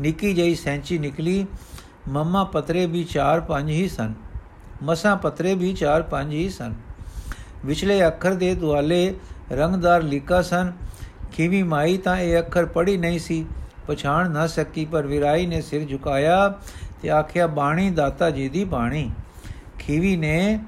ਨਿੱਕੀ 0.00 0.32
ਜਿਹੀ 0.34 0.54
ਸੈਂਚੀ 0.54 0.98
ਨਿਕਲੀ। 0.98 1.46
ਮੰਮਾ 2.08 2.44
ਪਤਰੇ 2.44 2.86
ਵੀ 2.86 3.04
4-5 3.04 3.68
ਹੀ 3.68 3.88
ਸਨ। 3.88 4.14
ਮਸਾਂ 4.82 5.16
ਪਤਰੇ 5.16 5.54
ਵੀ 5.54 5.72
4-5 5.74 6.30
ਹੀ 6.30 6.48
ਸਨ। 6.48 6.74
ਵਿਚਲੇ 7.64 8.06
ਅੱਖਰ 8.06 8.34
ਦੇ 8.34 8.54
ਦੁਆਲੇ 8.54 9.14
ਰੰਗਦਾਰ 9.52 10.02
ਲੀਕਾ 10.02 10.42
ਸਨ। 10.42 10.72
ਖੀਵੀ 11.32 11.62
ਮਾਈ 11.62 11.96
ਤਾਂ 11.96 12.16
ਇਹ 12.16 12.38
ਅੱਖਰ 12.38 12.66
ਪੜੀ 12.66 12.96
ਨਹੀਂ 12.96 13.18
ਸੀ। 13.18 13.46
ਪਛਾਣ 13.86 14.30
ਨਾ 14.30 14.46
ਸਕੀ, 14.46 14.84
ਪਰ 14.84 15.06
ਵਿਰਾਈ 15.06 15.46
ਨੇ 15.46 15.60
ਸਿਰ 15.60 15.84
ਝੁਕਾਇਆ 15.84 16.58
ਤੇ 17.02 17.10
ਆਖਿਆ, 17.10 17.46
ਬਾਣੀ, 17.46 17.90
ਦਾਤਾ 17.90 18.30
ਜੀ 18.30 18.48
ਦੀ 18.48 18.64
ਬਾਣੀ। 18.64 19.10
ਖੀਵੀ 19.78 20.16
ਨੇ 20.16 20.58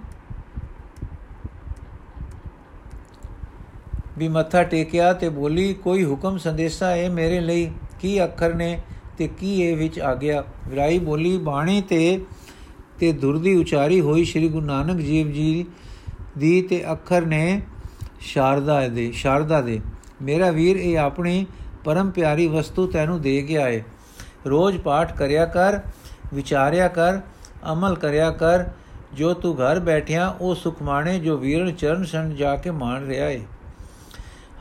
ਵੀ 4.18 4.28
ਮੱਥਾ 4.28 4.62
ਟੇਕਿਆ 4.62 5.12
ਤੇ 5.12 5.28
ਬੋਲੀ, 5.28 5.74
ਕੋਈ 5.74 6.04
ਹੁਕਮ 6.04 6.38
ਸੰਦੇਸ਼ਾ 6.38 6.90
ਹੈ 6.90 7.08
ਮੇਰੇ 7.10 7.40
ਲਈ? 7.40 7.70
ਕੀ 8.00 8.24
ਅੱਖਰ 8.24 8.54
ਨੇ 8.54 8.80
ਤੇ 9.18 9.28
ਕੀ 9.28 9.62
ਇਹ 9.62 9.76
ਵਿੱਚ 9.76 10.00
ਆ 10.00 10.14
ਗਿਆ? 10.14 10.44
ਵਿਰਾਈ 10.68 10.98
ਬੋਲੀ, 10.98 11.38
ਬਾਣੀ 11.38 11.80
ਤੇ 11.80 12.24
ਤੇ 12.98 13.12
ਦੁਰਦੀ 13.12 13.56
ਉਚਾਰੀ 13.56 14.00
ਹੋਈ 14.00 14.24
ਸ੍ਰੀ 14.24 14.48
ਗੁਰੂ 14.48 14.66
ਨਾਨਕ 14.66 15.00
ਜੀਵ 15.00 15.32
ਜੀ 15.32 15.66
ਦੀ 16.38 16.62
ਤੇ 16.62 16.92
ਅੱਖਰ 16.92 17.26
ਨੇ 17.26 17.62
ਸ਼ਾਰਦਾ 18.20 18.88
ਦੇ 18.88 19.10
ਸ਼ਾਰਦਾ 19.12 19.60
ਦੇ। 19.60 19.80
ਮੇਰਾ 20.22 20.50
ਵੀਰ, 20.50 20.76
ਇਹ 20.76 20.98
ਆਪਣੀ 20.98 21.46
ਪਰਮ 21.84 22.10
ਪਿਆਰੀ 22.10 22.46
ਵਸਤੂ 22.46 22.86
ਤੈਨੂੰ 22.86 23.20
ਦੇ 23.20 23.42
ਗਿਆ 23.42 23.68
ਏ 23.68 23.82
ਰੋਜ਼ 24.46 24.78
ਪਾਠ 24.78 25.16
ਕਰਿਆ 25.16 25.44
ਕਰ, 25.46 25.78
ਵਿਚਾਰਿਆ 26.34 26.88
ਕਰ, 26.88 27.20
ਅਮਲ 27.72 27.94
ਕਰਿਆ 27.94 28.30
ਕਰ। 28.30 28.64
ਜੋ 29.14 29.32
ਤੂੰ 29.34 29.54
ਘਰ 29.54 29.80
ਬੈਠਿਆ, 29.80 30.28
ਉਹ 30.40 30.54
ਸੁਖ 30.54 30.82
ਮਾਣੇ, 30.82 31.18
ਜੋ 31.18 31.36
ਵੀਰਨ 31.36 31.72
ਚਰਨ 31.72 32.04
ਸੰਨ 32.04 32.34
ਜਾ 32.36 32.56
ਕੇ 32.56 32.70
ਮਾਣ 32.70 33.06
ਰਿਹਾ 33.06 33.28
ਏ। 33.28 33.40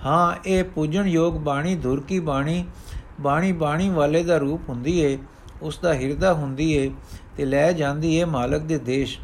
ਹਾਂ, 0.06 0.36
ਇਹ 0.46 0.64
ਪੂਜਣ 0.64 1.08
ਯੋਗ 1.08 1.34
ਬਾਣੀ 1.34 1.76
ਧੁਰ 1.76 2.04
ਕੀ 2.08 2.20
ਬਾਣੀ 2.20 2.66
ਬਾਣੀ 3.22 3.52
ਬਾਣੀ 3.52 3.90
ਵਾਲੇ 3.90 4.24
ਦਾ 4.24 4.38
ਰੂਪ 4.38 4.70
ਹੁੰਦੀ 4.70 5.00
ਏ। 5.00 5.18
ਉਸ 5.62 5.80
ਦਾ 5.80 5.94
ਹਿਰਦਾ 5.94 6.34
ਹੁੰਦੀ 6.34 6.72
ਏ 6.74 6.90
ਤੇ 7.38 7.46
ਲੈ 7.46 7.72
ਜਾਂਦੀ 7.72 8.16
ਏ 8.16 8.26
ਮਾਲਕ 8.26 8.62
ਦੇ 8.62 8.78
ਦੇਸ਼, 8.78 9.18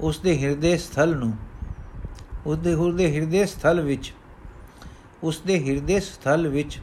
ਉਸ 0.00 0.18
ਦੇ 0.18 0.36
ਹਿਰਦੇ 0.38 0.76
ਸਥਲ 0.76 1.14
ਨੂੰ। 1.16 1.32
ਉਸ 2.48 2.58
ਦੇ 2.58 2.74
ਹਿਰਦੇ 2.74 3.14
ਹਿਰਦੇ 3.14 3.46
ਸਥਲ 3.46 3.80
ਵਿੱਚ 3.80 4.14
ਉਸ 5.22 5.40
ਦੇ 5.40 5.68
ਹਿਰਦੇ 5.68 6.00
ਸਥਲ 6.00 6.48
ਵਿੱਚ 6.48 6.78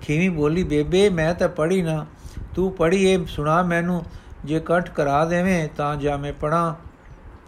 ਖੀਵੀ 0.00 0.28
ਬੋਲੀ, 0.28 0.62
ਬੇਬੇ, 0.62 1.08
ਮੈਂ 1.08 1.34
ਤਾਂ 1.34 1.48
ਪੜੀ 1.48 1.82
ਨਾ, 1.82 2.06
ਤੂੰ 2.54 2.72
ਪੜੀ 2.72 3.04
ਏ, 3.04 3.24
ਸੁਣਾ 3.24 3.62
ਮੈਨੂੰ, 3.62 4.04
ਜੇ 4.44 4.60
ਕੰਠ 4.60 4.90
ਕਰਾ 4.90 5.24
ਦੇਵੇਂ 5.24 5.68
ਤਾਂ 5.76 5.96
ਜਾ 5.96 6.16
ਮੈਂ 6.16 6.32
ਪੜਾਂ 6.32 6.74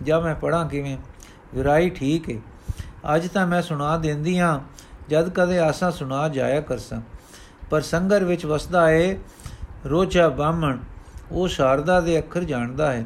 ਜਾਂ 0.04 0.20
ਮੈਂ 0.20 0.34
ਪੜਾਂ 0.34 0.68
ਕਿਵੇਂ? 0.68 0.96
ਵਿਰਾਈ 1.54 1.90
ਠੀਕ 1.90 2.30
ਏ। 2.30 2.40
ਅੱਜ 3.14 3.28
ਤਾਂ 3.28 3.46
ਮੈਂ 3.46 3.62
ਸੁਣਾ 3.62 3.96
ਦਿੰਦੀ 3.96 4.38
ਆ, 4.38 4.60
ਜਦ 5.08 5.28
ਕਦੇ 5.28 5.58
ਆਸਾਂ 5.58 5.90
ਸੁਣਾ 5.90 6.28
ਜਾਇਆ 6.28 6.60
ਕਰਸਾਂ। 6.60 7.00
ਪਰ 7.70 7.80
ਸੰਗਰ 7.80 8.24
ਵਿੱਚ 8.24 8.46
ਵਸਦਾ 8.46 8.90
ਏ 8.90 9.18
ਰੋਚਾ 9.86 10.28
ਬਾਹਮਣ, 10.28 10.78
ਉਹ 11.32 11.48
ਸ਼ਾਰਦਾ 11.48 12.00
ਦੇ 12.00 12.18
ਅੱਖਰ 12.18 12.44
ਜਾਣਦਾ 12.44 12.92
ਹੈ। 12.92 13.04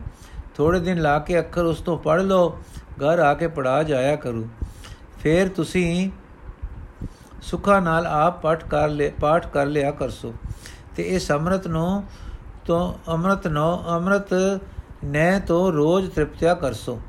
ਥੋੜੇ 0.55 0.81
ਦਿਨ 0.81 1.03
ਲਾ 1.03 1.19
ਕੇ 1.19 1.39
ਅੱਖਰ 1.39 1.65
ਉਸ 1.65 1.81
ਤੋਂ 1.81 1.99
ਪੜ 1.99 2.21
ਲਓ 2.21 2.59
ਘਰ 2.99 3.19
ਆ 3.19 3.35
ਕੇ 3.35 3.49
ਪੜਾ 3.49 3.83
ਜਾਇਆ 3.83 4.17
ਕਰੂ। 4.17 4.49
ਫੇਰ 5.21 5.49
ਤੁਸੀਂ 5.49 6.11
ਸੁਖਾ 7.43 7.81
ਨਾਲ 7.81 8.07
ਆਪ 8.07 8.43
ਪਾਠ 8.43 8.65
ਕਰ 8.65 8.89
ਲੈ 8.89 9.11
ਪਾਠ 9.21 9.47
ਕਰ 9.47 9.67
ਲਿਆ 9.67 9.91
ਕਰਸੋ। 9.91 10.35
ਤੇ 10.97 11.03
ਇਸ 11.03 11.33
ਅੰਮ੍ਰਿਤ 11.33 11.67
ਨੂੰ 11.67 12.05
ਤੋਂ 12.67 12.95
ਅੰਮ੍ਰਿਤ 13.09 13.47
ਨੋ, 13.47 13.85
ਅੰਮ੍ਰਿਤ 13.89 14.61
ਨੈ 15.05 15.39
ਤੋਂ 15.39 15.73
ਰੋਜ਼ 15.73 16.11
ਤ੍ਰਿਪਤਿਆ 16.11 16.55
ਕਰਸੋ। 16.55 17.01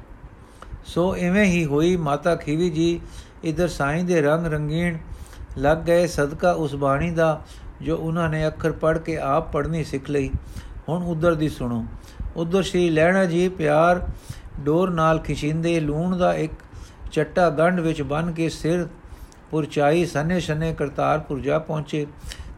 ਸੋ 0.85 1.15
ਐਵੇਂ 1.15 1.45
ਹੀ 1.45 1.65
ਹੋਈ 1.65 1.95
ਮਾਤਾ 1.97 2.35
ਖੀਵੀ 2.35 2.69
ਜੀ 2.69 3.01
ਇਧਰ 3.43 3.67
ਸਾਈਂ 3.67 4.03
ਦੇ 4.03 4.21
ਰੰਗ 4.21 4.47
ਰੰਗੀਣ 4.47 4.97
ਲੱਗ 5.57 5.77
ਗਏ 5.77 6.07
ਸਦਕਾ 6.07 6.51
ਉਸ 6.51 6.75
ਬਾਣੀ 6.75 7.11
ਦਾ, 7.11 7.41
ਜੋ 7.81 7.97
ਉਹਨਾਂ 7.97 8.29
ਨੇ 8.29 8.47
ਅੱਖਰ 8.47 8.71
ਪੜ੍ਹ 8.71 8.99
ਕੇ 8.99 9.17
ਆਪ 9.17 9.51
ਪੜ੍ਹਨੀ 9.51 9.83
ਸਿੱਖ 9.83 10.09
ਲਈ। 10.09 10.29
ਹੁਣ 10.89 11.03
ਉਧਰ 11.03 11.35
ਦੀ 11.35 11.49
ਸੁਣੋ। 11.49 11.85
ਉਧਰ 12.35 12.63
ਸ਼੍ਰੀ 12.63 12.89
ਲੈਣਾ 12.89 13.25
ਜੀ 13.25 13.49
ਪਿਆਰ 13.49 14.07
ਡੋਰ 14.59 14.89
ਨਾਲ 14.89 15.19
ਖਿਚਿੰਦੇ 15.19 15.79
ਲੂਣ 15.79 16.17
ਦਾ 16.17 16.33
ਇੱਕ 16.33 16.53
ਚੱਟਾ 17.11 17.49
ਗੰਢ 17.49 17.79
ਵਿੱਚ 17.79 18.01
ਬਨ 18.01 18.31
ਕੇ 18.31 18.49
ਸਿਰ 18.49 18.87
ਪੁਰਚਾਈ 19.51 20.05
ਸਨੇ 20.05 20.39
ਸਨੇ 20.39 20.73
ਕਰਤਾਰਪੁਰ 20.73 21.39
ਜਾ 21.39 21.59
ਪਹੁੰਚੇ 21.59 22.07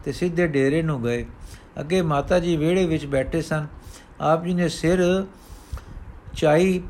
ਤੇ 0.04 0.12
ਸਿੱਧੇ 0.12 0.46
ਡੇਰੇ 0.46 0.82
ਨੂੰ 0.82 1.02
ਗਏ। 1.04 1.26
ਅੱਗੇ 1.80 2.02
ਮਾਤਾ 2.02 2.38
ਜੀ 2.38 2.56
ਵਿਹੜੇ 2.56 2.86
ਵਿੱਚ 2.86 3.06
ਬੈਠੇ 3.06 3.42
ਸਨ। 3.42 3.66
ਆਪ 4.20 4.44
ਜੀ 4.44 4.54
ਨੇ 4.54 4.68
ਸਿਰ 4.68 5.26
ਚਾਈ 6.34 6.82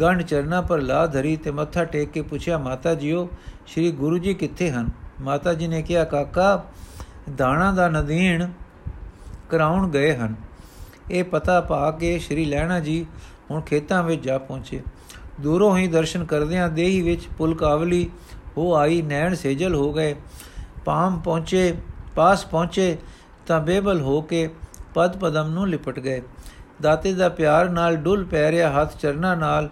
ਗੰਢ 0.00 0.22
ਚਰਨਾ 0.22 0.60
ਪਰ 0.60 0.80
ਲਾ 0.80 1.06
ਧਰੀ 1.06 1.36
ਤੇ 1.36 1.50
ਮੱਥਾ 1.50 1.84
ਟੇਕ 1.84 2.10
ਕੇ 2.10 2.22
ਪੁੱਛਿਆ 2.22 2.58
ਮਾਤਾ 2.58 2.94
ਜੀਓ 2.94 3.28
ਸ੍ਰੀ 3.66 3.90
ਗੁਰੂ 3.90 4.18
ਜੀ 4.18 4.34
ਕਿੱਥੇ 4.34 4.70
ਹਨ? 4.70 4.90
ਮਾਤਾ 5.20 5.54
ਜੀ 5.54 5.68
ਨੇ 5.68 5.82
ਕਿਹਾ, 5.82 6.04
ਕਾਕਾ, 6.04 6.64
ਦਾਣਾ 7.36 7.72
ਦਾ 7.72 7.88
ਨਦੀਨ 7.88 8.52
ਕਰਾਉਣ 9.50 9.90
ਗਏ 9.90 10.16
ਹਨ। 10.16 10.34
ਇਹ 11.10 11.24
ਪਤਾ 11.24 11.60
ਪਾ 11.60 11.90
ਕੇ 11.90 12.18
ਸ੍ਰੀ 12.18 12.44
ਲੈਣਾ 12.44 12.80
ਜੀ 12.80 13.06
ਹੁਣ 13.52 13.60
ਖੇਤਾਂ 13.60 14.02
ਵਿੱਚ 14.02 14.24
ਜਾ 14.24 14.38
ਪਹੁੰਚੇ। 14.38 14.82
ਦੂਰੋਂ 15.40 15.76
ਹੀ 15.78 15.86
ਦਰਸ਼ਨ 15.86 16.24
ਕਰਦਿਆਂ 16.24 16.68
ਦੇਹੀ 16.68 17.00
ਵਿੱਚ 17.00 17.28
ਪੁਲਕਾਵਲੀ 17.38 18.10
ਹੋ 18.56 18.74
ਆਈ, 18.76 19.02
ਨੈਣ 19.02 19.34
ਸੇਜਲ 19.34 19.74
ਹੋ 19.74 19.92
ਗਏ। 19.92 20.14
ਪਾਮ 20.84 21.20
ਪਹੁੰਚੇ, 21.20 21.74
ਪਾਸ 22.16 22.44
ਪਹੁੰਚੇ 22.46 22.96
ਤਾਂ 23.46 23.60
ਬੇਬਲ 23.60 24.00
ਹੋ 24.00 24.20
ਕੇ 24.20 24.50
ਪਦ 24.94 25.16
ਪਦਮ 25.16 25.50
ਨੂੰ 25.50 25.68
ਲਿਪਟ 25.68 25.98
ਗਏ। 25.98 26.22
ਦਾਤੇ 26.82 27.12
ਦਾ 27.12 27.28
ਪਿਆਰ 27.28 27.68
ਨਾਲ 27.68 27.96
ਡੁੱਲ 27.96 28.24
ਪੈ 28.24 28.50
ਰਿਆ 28.50 28.70
ਹੱਥ 28.70 28.96
ਚਰਨਾ 28.96 29.34
ਨਾਲ 29.34 29.70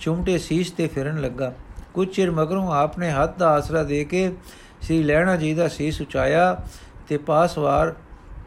ਚੁੰਮਟੇ 0.00 0.38
ਸੀਸ 0.38 0.70
ਤੇ 0.70 0.86
ਫਿਰਨ 0.88 1.20
ਲੱਗਾ। 1.20 1.54
ਕੁਝ 1.94 2.08
ਚਿਰ 2.08 2.30
ਮਗਰੋਂ 2.30 2.72
ਆਪਨੇ 2.72 3.10
ਹੱਥ 3.10 3.38
ਦਾ 3.38 3.48
ਆਸਰਾ 3.48 3.82
ਦੇ 3.82 4.04
ਕੇ 4.04 4.32
ਸ੍ਰੀ 4.80 5.02
ਲੈਣਾ 5.02 5.36
ਜੀ 5.36 5.54
ਦਾ 5.54 5.68
ਸੀਸ 5.68 6.00
ਉਚਾਇਆ 6.00 6.62
ਤੇ 7.08 7.16
ਪਾਸਵਾਰ 7.16 7.94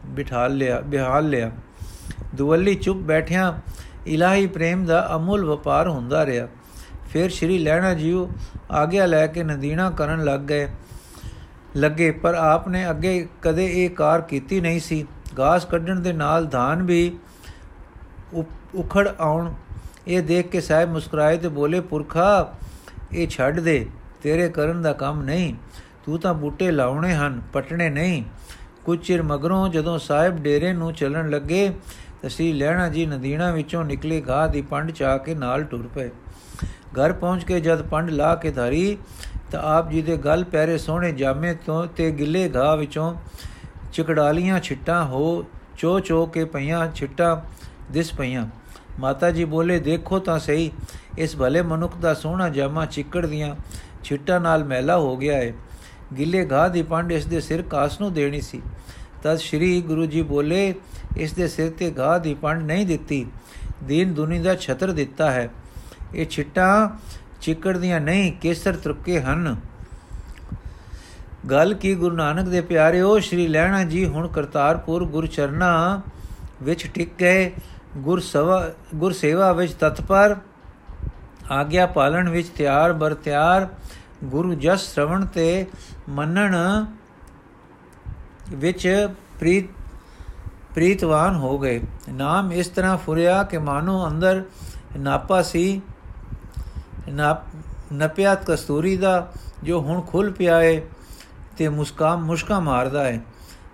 ਬਿਠਾ 0.06 0.48
ਲਿਆ, 0.48 0.82
ਬਿਹਾਲ 0.82 1.30
ਲਿਆ। 1.30 1.52
ਦੁਵੱਲੀ 2.36 2.76
ਚੁੱਪ 2.76 3.00
ਬੈਠਿਆਂ 3.00 3.54
ਇਲਾਹੀ 4.08 4.48
ਪ੍ਰੇਮ 4.48 4.86
ਦਾ 4.86 5.10
ਅਮੁੱਲ 5.16 5.46
ਵਪਾਰ 5.46 5.88
ਹੁੰਦਾ 5.88 6.26
ਰਿਹਾ। 6.26 6.48
ਫਿਰ 7.10 7.30
ਸ਼੍ਰੀ 7.30 7.58
ਲੈਣਾ 7.58 7.94
ਜੀਓ 7.94 8.30
ਆਗਿਆ 8.72 9.06
ਲੈ 9.06 9.28
ਕੇ 9.28 9.44
ਨਦੀਣਾ 9.44 9.90
ਕਰਨ 9.90 10.24
ਲੱਗ 10.24 10.40
ਗਏ। 10.40 10.68
ਲੱਗੇ, 11.76 12.12
ਪਰ 12.12 12.34
ਆਪ 12.34 12.68
ਨੇ 12.70 12.90
ਅੱਗੇ 12.90 13.28
ਕਦੇ 13.42 13.66
ਇਹ 13.74 13.90
ਕਾਰ 13.90 14.22
ਕੀਤੀ 14.22 14.62
ਨਹੀਂ 14.62 14.80
ਸੀ। 14.80 15.06
ਗਾਸ 15.38 15.66
ਕੱਢਣ 15.66 16.00
ਦੇ 16.00 16.14
ਨਾਲ 16.14 16.46
ਧਾਨ 16.46 16.84
ਵੀ 16.84 17.18
ਉਖੜ 18.76 19.08
ਆਉਣ। 19.20 19.54
ਇਹ 20.08 20.22
ਦੇਖ 20.22 20.48
ਕੇ 20.48 20.62
ਸਾਹਿਬ 20.62 20.92
ਮੁਸਕਰਾਏ 20.92 21.38
ਤੇ 21.38 21.48
ਬੋਲੇ, 21.48 21.80
ਪੁਰਖਾ, 21.80 22.54
ਇਹ 23.14 23.28
ਛੱਡ 23.28 23.60
ਦੇ, 23.60 23.88
ਤੇਰੇ 24.24 24.50
ਕਰਨ 24.50 24.82
ਦਾ 24.82 24.94
ਕੰਮ 24.94 25.22
ਨਹੀਂ। 25.24 25.54
ਤੂੰ 26.06 26.20
ਤਾਂ 26.20 26.34
ਬੂਟੇ 26.34 26.72
ਲਾਉਣੇ 26.72 27.14
ਹਨ, 27.14 27.42
ਪਟਣੇ 27.54 27.90
ਨਹੀਂ। 27.90 28.24
ਕੁਝ 28.86 29.00
ਚਿਰ 29.08 29.22
ਮਗਰੋਂ 29.24 29.68
ਜਦੋਂ 29.70 29.98
ਸਾਹਿਬ 30.00 30.36
ਡੇਰੇ 30.36 30.74
ਨੂੰ 30.74 30.94
ਚੱਲਣ 30.94 31.30
ਲੱਗੇ 31.30 31.72
ਤਸੀ 32.22 32.52
ਲੈਣਾ 32.54 32.88
ਜੀ 32.90 33.06
ਨਦੀਣਾ 33.06 33.52
ਵਿੱਚੋਂ 33.52 33.84
ਨਿਕਲੇ 33.86 34.20
ਗਾਹ 34.22 34.48
ਦੀ 34.48 34.62
ਪੰਡ 34.62 34.92
ਚਾ 34.92 35.18
ਕੇ 35.18 35.36
ਨਾਲ 35.36 35.64
ਟੁਰ 35.64 35.88
ਪਏ। 35.96 36.10
ਘਰ 36.94 37.14
ਪਹੁੰਚ 37.14 37.44
ਕੇ 37.44 37.60
ਜਦ 37.62 37.82
ਪੰਡ 37.82 38.10
ਲਾ 38.10 38.34
ਕੇ 38.36 38.52
ਧਾਰੀ, 38.52 38.98
ਤਾਂ 39.52 39.62
ਆਪ 39.64 39.90
ਜੀ 39.92 40.02
ਦੇ 40.02 40.18
ਗਲ 40.18 40.44
ਪੈਰੇ 40.44 40.78
ਸੋਹਣੇ 40.78 41.12
ਜਾਮੇ 41.12 41.54
ਤੋਂ 41.66 41.86
ਤੇ 41.88 42.10
ਗਿੱਲੇ 42.12 42.50
ਘਾਹ 42.56 42.76
ਵਿੱਚੋਂ 42.78 43.14
ਚਿਕੜਾਲੀਆਂ 43.94 44.60
ਛਿੱਟਾਂ 44.60 45.04
ਹੋ 45.06 45.46
ਚੋ 45.78 46.00
ਚੋ 46.00 46.26
ਕੇ 46.26 46.46
ਪਈਆਂ, 46.46 46.92
ਛਿੱਟਾਂ 46.92 47.36
ਦਿਸ 47.92 48.14
ਪਈਆਂ। 48.14 48.46
ਮਾਤਾ 49.00 49.32
ਜੀ 49.32 49.46
ਬੋਲੇ, 49.46 49.80
ਦੇਖੋ 49.80 50.20
ਤਾਂ 50.20 50.40
ਸਹੀ, 50.40 50.72
ਇਸ 51.18 51.36
ਭਲੇ 51.38 51.62
ਮਨੁੱਖ 51.62 51.98
ਦਾ 51.98 52.14
ਸੋਹਣਾ 52.14 52.50
ਜਾਮਾ 52.50 52.86
ਚਿੱਕੜ 52.86 53.26
ਦੀਆਂ 53.26 53.56
ਛਿੱਟਾਂ 54.04 54.40
ਨਾਲ 54.40 54.64
ਮੈਲਾ 54.64 54.98
ਹੋ 54.98 55.16
ਗਿਆ 55.18 55.38
ਹੈ 55.38 55.54
ਗਿੱਲੇ 56.18 56.46
ਘਾਹ 56.52 56.70
ਦੀ 56.70 56.82
ਪੰਡ 56.84 57.12
ਇਸ 57.12 57.26
ਦੇ 57.26 57.40
ਸਿਰ 57.42 57.62
ਕਾਸ 57.62 58.00
ਨੂੰ 58.02 58.14
ਦੇਣੀ 58.14 58.42
ਸੀ। 58.42 58.62
ਤਦ 59.24 59.38
ਸ਼੍ਰੀ 59.38 59.82
ਗੁਰੂ 59.82 60.06
ਜੀ 60.06 60.22
ਬੋਲੇ 60.22 60.74
ਇਸ 61.18 61.34
ਦੇ 61.34 61.48
ਸਿਰ 61.48 61.72
ਤੇ 61.72 61.94
ਘਾਹ 62.00 62.20
ਦੀ 62.20 62.34
ਪੰਡ 62.34 62.64
ਨਹੀਂ 62.64 62.86
ਦਿੱਤੀ। 62.86 63.26
ਦੀਨ 63.84 64.14
ਦੁਨੀ 64.14 64.40
ਦਾ 64.40 64.56
ਛਤਰ 64.56 64.92
ਦਿੱਤਾ 64.92 65.32
ਹੈ। 65.32 65.50
ਇਹ 66.16 66.26
ਛਿੱਟਾਂ 66.26 66.90
ਚਿੱਕੜ 67.42 67.78
ਦੀਆਂ 67.78 68.00
ਨਹੀਂ, 68.00 68.32
ਕੇਸਰ 68.34 68.76
ਤਰੁਕੇ 68.76 69.22
ਹਨ। 69.22 69.56
ਗੱਲ 71.50 71.74
ਕੀ 71.74 71.96
ਗੁਰੂ 71.96 72.16
ਨਾਨਕ 72.16 72.48
ਦੇ 72.48 72.62
ਪਿਆਰਿਓ, 72.62 73.20
ਸ਼੍ਰੀ 73.20 73.48
ਲੈਣਾ 73.48 73.84
ਜੀ 73.84 74.06
ਹੁਣ 74.06 74.28
ਕਰਤਾਰਪੁਰ 74.28 75.06
ਗੁਰਚਰਨਾ 75.06 76.02
ਵਿੱਚ 76.64 76.88
ਟਿਕ 76.88 77.10
ਗਏ। 77.20 77.52
ਗੁਰ 77.98 78.20
ਸਵਾ, 78.20 78.70
ਗੁਰ 78.96 79.12
ਸੇਵਾ 79.12 79.52
ਵਿੱਚ 79.54 79.74
ਤਤਪਰ, 79.74 80.36
ਆਗਿਆ 81.52 81.86
ਪਾਲਣ 81.86 82.30
ਵਿੱਚ 82.30 82.48
ਤਿਆਰ, 82.48 82.94
ਬਰ 82.94 83.14
ਤਿਆਰ, 83.14 83.68
ਗੁਰੂ 84.24 84.54
ਜਸ 84.54 84.94
ਸ਼ਰਵਣ 84.94 85.26
ਤੇ 85.26 85.66
ਮੰਨਣ 86.10 86.56
ਵਿੱਚ 88.50 89.10
ਪ੍ਰੀਤ 89.40 89.66
ਪ੍ਰੀਤਵਾਨ 90.78 91.36
ਹੋ 91.36 91.58
ਗਏ। 91.60 91.80
ਨਾਮ 92.10 92.52
ਇਸ 92.54 92.68
ਤਰ੍ਹਾਂ 92.68 92.98
ਫੁਰਿਆ 92.98 93.44
ਕਿ 93.44 93.58
ਮਾਨੋ 93.58 94.08
ਅੰਦਰ 94.08 94.44
ਨਾਪਾ 95.00 95.42
ਸੀ 95.42 95.82
ਨਪਿਆ 97.94 98.36
ਕਸਤੂਰੀ 98.36 98.96
ਦਾ 98.98 99.32
ਜੋ 99.64 99.80
ਹੁਣ 99.82 100.02
ਖੁੱਲ 100.02 100.32
ਪਿਆ 100.32 100.62
ਏ 100.62 100.82
ਤੇ 101.58 101.70
ਮੁਸਕਾਮ 101.70 102.24
ਮੁਸ਼ਕਾ 102.26 102.60
ਮਾਰਦਾ 102.60 103.06
ਹੈ 103.06 103.20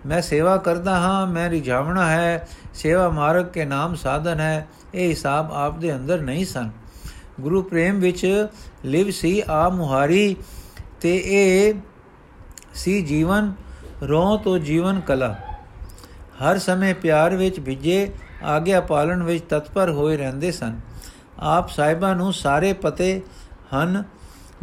ਮੈਂ 0.06 0.22
ਸੇਵਾ 0.22 0.56
ਕਰਦਾ 0.58 0.96
ਹਾਂ, 1.00 1.28
ਮੈਂ 1.28 1.50
ਰਿਝਾਵਣਾ 1.50 2.10
ਹੈ, 2.10 2.48
ਸੇਵਾ 2.74 3.10
ਮਾਰਗ 3.10 3.46
ਕੇ 3.46 3.66
ਨਾਮ 3.66 3.96
ਸਾਧਨ 3.96 4.40
ਹੈ, 4.40 4.68
ਇਹ 4.94 5.10
ਹਿਸਾਬ 5.10 5.52
ਆਪ 5.54 5.78
ਦੇ 5.80 5.96
ਅੰਦਰ 5.96 6.22
ਨਹੀਂ 6.22 6.46
ਸਨ। 6.46 6.70
ਗੁਰੂ 7.42 7.62
ਪ੍ਰੇਮ 7.62 8.00
ਵਿੱਚ 8.00 8.48
ਲਿਵ 8.86 9.10
ਸੀ, 9.12 9.42
ਆ 9.50 9.70
ਮੁਹਾਰੀ 9.70 10.36
ਤੇ 11.02 11.22
ਇਹ 11.26 11.74
ਸੀ 12.74 13.02
ਜੀਵਨ 13.02 13.54
ਰੋਹ 14.02 14.38
ਤੋਂ 14.40 14.60
ਜੀਵਨ 14.60 15.00
ਕਲਾ। 15.00 15.36
ਹਰ 16.34 16.58
ਸਮੇਂ 16.58 16.96
ਪਿਆਰ 16.96 17.36
ਵਿੱਚ 17.36 17.60
ਭਿੱਜੇ 17.60 18.12
ਆਗਿਆ 18.44 18.82
ਪਾਲਣ 18.82 19.24
ਵਿੱਚ 19.24 19.44
ਤਤਪਰ 19.50 19.90
ਹੋਏ 19.90 20.18
ਰਹਿੰਦੇ 20.18 20.52
ਸਨ। 20.52 20.80
ਆਪ 21.40 21.70
ਸਾਹਿਬਾਂ 21.70 22.16
ਨੂੰ 22.16 22.34
ਸਾਰੇ 22.34 22.74
ਪਤੇ 22.74 23.22
ਹਨ 23.76 24.04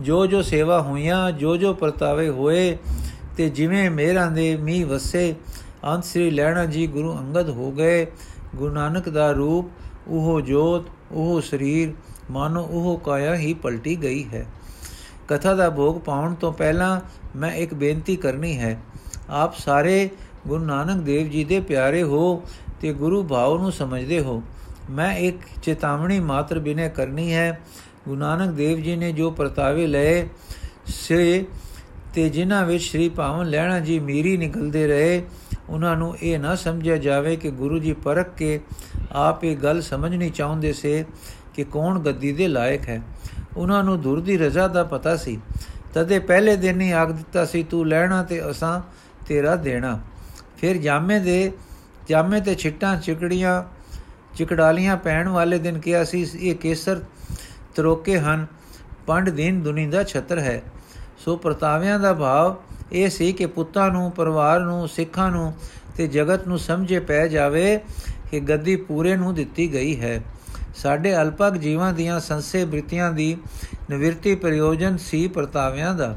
ਜੋ 0.00 0.26
ਜੋ 0.26 0.42
ਸੇਵਾ 0.42 0.80
ਹੋਈਆਂ 0.80 1.33
ਜੋ 1.33 1.56
ਜੋ 1.56 1.74
ਪਰਤਾਵੇ 1.74 2.28
ਹੋਏ, 2.28 2.78
ਤੇ 3.37 3.50
ਜਿਵੇਂ 3.50 3.90
ਮੇਰਾਂ 3.90 4.30
ਦੇ 4.30 4.56
ਮੀਂਹ 4.56 4.87
ਵਸੇ, 4.87 5.35
ਅੰਤ 5.85 6.04
ਸ੍ਰੀ 6.04 6.30
ਲੈਣਾ 6.30 6.64
ਜੀ 6.64 6.87
ਗੁਰੂ 6.87 7.18
ਅੰਗਦ 7.18 7.48
ਹੋ 7.48 7.70
ਗਏ। 7.72 8.06
ਗੁਰੂ 8.56 8.74
ਨਾਨਕ 8.74 9.09
ਦਾ 9.09 9.30
ਰੂਪ, 9.33 9.70
ਉਹ 10.09 10.40
ਜੋਤ, 10.40 10.87
ਉਹ 11.12 11.40
ਸਰੀਰ, 11.40 11.92
ਮਾਨੋ 12.30 12.62
ਉਹ 12.62 12.98
ਕਾਇਆ 12.98 13.37
ਹੀ 13.37 13.54
ਪਲਟੀ 13.54 14.02
ਗਈ 14.02 14.24
ਹੈ। 14.24 14.46
ਕਥਾ 15.28 15.54
ਦਾ 15.54 15.70
ਭੋਗ 15.70 16.00
ਪਾਉਣ 16.00 16.35
ਤੋਂ 16.35 16.52
ਪਹਿਲਾਂ 16.52 17.00
ਮੈਂ 17.37 17.52
ਇੱਕ 17.52 17.74
ਬੇਨਤੀ 17.74 18.16
ਕਰਨੀ 18.16 18.59
ਹੈ। 18.59 18.78
ਆਪ 19.30 19.59
ਸਾਰੇ 19.59 20.11
ਗੁਰੂ 20.46 20.64
ਨਾਨਕ 20.64 21.03
ਦੇਵ 21.03 21.29
ਜੀ 21.29 21.44
ਦੇ 21.44 21.61
ਪਿਆਰੇ 21.61 22.03
ਹੋ 22.03 22.42
ਤੇ 22.81 22.92
ਗੁਰੂ 22.92 23.22
ਭਾਵ 23.22 23.59
ਨੂੰ 23.59 23.72
ਸਮਝਦੇ 23.72 24.20
ਹੋ। 24.20 24.42
ਮੈਂ 24.90 25.16
ਇੱਕ 25.16 25.37
ਚੇਤਾਵਨੀ 25.62 26.20
ਮਾਤਰ 26.20 26.59
ਬਿਨੇ 26.59 26.88
ਕਰਨੀ 26.88 27.35
ਹੈ। 27.35 27.61
ਗੁਰੂ 28.09 28.20
ਨਾਨਕ 28.20 28.55
ਦੇਵ 28.55 28.81
ਜੀ 28.81 28.96
ਨੇ 28.96 29.12
ਜੋ 29.12 29.31
ਪ੍ਰਤਾਵੇ 29.31 29.87
ਲਏ 29.87 30.29
ਸੇ 30.87 31.46
ਤੇ 32.14 32.29
ਜਿਨ੍ਹਾਂ 32.29 32.64
ਵਿੱਚ 32.66 32.85
ਸ੍ਰੀ 32.85 33.09
ਭਾਵਨ 33.09 33.46
ਲੈਣਾ 33.46 33.81
ਜੀ 33.81 33.98
ਮੀਰੀ 33.98 34.37
ਨਿਕਲਦੇ 34.37 34.87
ਰਹੇ, 34.87 35.22
ਉਹਨਾਂ 35.68 35.96
ਨੂੰ 35.96 36.16
ਇਹ 36.22 36.38
ਨਾ 36.38 36.55
ਸਮਝਿਆ 36.55 36.96
ਜਾਵੇ 36.96 37.37
ਕਿ 37.37 37.50
ਗੁਰੂ 37.50 37.79
ਜੀ 37.79 37.92
ਪਰਖ 37.92 38.35
ਕੇ 38.37 38.61
ਆਪ 39.12 39.44
ਇਹ 39.44 39.57
ਗੱਲ 39.57 39.83
ਸਮਝਣੀ 39.83 40.31
ਚਾਹੁੰਦੇ 40.31 40.72
ਸੇ 40.72 41.05
ਕਿ 41.55 41.64
ਕੌਣ 41.64 42.00
ਗੱਦੀ 42.00 42.33
ਦੇ 42.33 42.48
ਲਾਇਕ 42.48 42.88
ਹੈ। 42.88 43.03
ਉਹਨਾਂ 43.57 43.85
ਨੂੰ 43.85 44.00
ਦੁਰ 44.00 44.20
ਦੀ 44.20 44.38
ਰਜ਼ਾ 44.38 44.68
ਦਾ 44.68 44.85
ਪਤਾ 44.85 45.16
ਸੀ। 45.16 45.40
ਤਦੇ 45.94 46.18
ਪਹਿਲੇ 46.18 46.57
ਦਿਨ 46.57 46.81
ਹੀ 46.81 46.90
ਆਗ 46.90 47.12
ਦਿੱਤਾ 47.12 47.44
ਸੀ, 47.44 47.62
ਤੂੰ 47.62 47.88
ਲੈਣਾ 47.88 48.22
ਤੇ 48.22 48.50
ਅਸਾਂ 48.50 48.81
ਤੇਰਾ 49.26 49.57
ਦੇਣਾ। 49.57 50.00
ਫਿਰ 50.61 50.77
ਜਾਮੇ 50.77 51.18
ਦੇ, 51.18 51.53
ਜਾਮੇ 52.09 52.40
ਤੇ 52.40 52.55
ਛਿੱਟਾਂ, 52.55 52.96
ਚਿਕੜੀਆਂ, 52.96 53.64
ਚਿਕੜਾਲੀਆਂ 54.37 54.96
ਪੈਣ 54.96 55.29
ਵਾਲੇ 55.29 55.59
ਦਿਨ 55.59 55.79
ਕਿਹਾ 55.79 56.05
ਸੀ, 56.05 56.27
ਇਹ 56.40 56.55
ਕੇਸਰ 56.55 57.03
ਤਰੋਕੇ 57.75 58.18
ਹਨ। 58.18 58.46
ਪੰਡ 59.07 59.31
ਦਿਨ 59.31 59.61
ਦੁਨੀ 59.61 59.87
ਦਾ 59.87 60.05
ਛਤਰ 60.05 60.38
ਹੈ। 60.38 60.62
ਸੋ 61.18 61.37
ਪ੍ਰਤਾਵਿਆਂ 61.37 62.01
ਦਾ 62.01 62.12
ਭਾਵ 62.12 62.57
ਇਹ 62.92 63.11
ਸੀ 63.11 63.33
ਕਿ 63.33 63.46
ਪੁੱਤਾਂ 63.46 63.90
ਨੂੰ, 63.90 64.11
ਪਰਿਵਾਰ 64.11 64.61
ਨੂੰ, 64.61 64.88
ਸਿੱਖਾਂ 64.88 65.31
ਨੂੰ 65.31 65.55
ਤੇ 65.96 66.07
ਜਗਤ 66.07 66.49
ਨੂੰ 66.49 66.59
ਸਮਝੇ 66.59 67.01
ਪੈ 67.01 67.29
ਜਾਵੇ 67.29 67.81
ਕਿ 68.31 68.40
ਗੱਦੀ 68.40 68.77
ਪੂਰੇ 68.77 69.16
ਨੂੰ 69.16 69.35
ਦਿੱਤੀ 69.35 69.73
ਗਈ 69.73 70.01
ਹੈ। 70.01 70.23
ਸਾਡੇ 70.77 71.16
ਅਲਪਕ 71.16 71.57
ਜੀਵਾਂ 71.57 71.92
ਦੀਆਂ 71.92 72.20
ਸੰਸੇ 72.20 72.64
ਬ੍ਰਿਤੀਆਂ 72.64 73.12
ਦੀ 73.12 73.37
ਨਿਵਰਤੀ 73.90 74.35
ਪ੍ਰਯੋਜਨ 74.35 74.96
ਸੀ 74.96 75.29
ਪ੍ਰਤਾਵਿਆਂ 75.29 75.94
ਦਾ। 75.94 76.16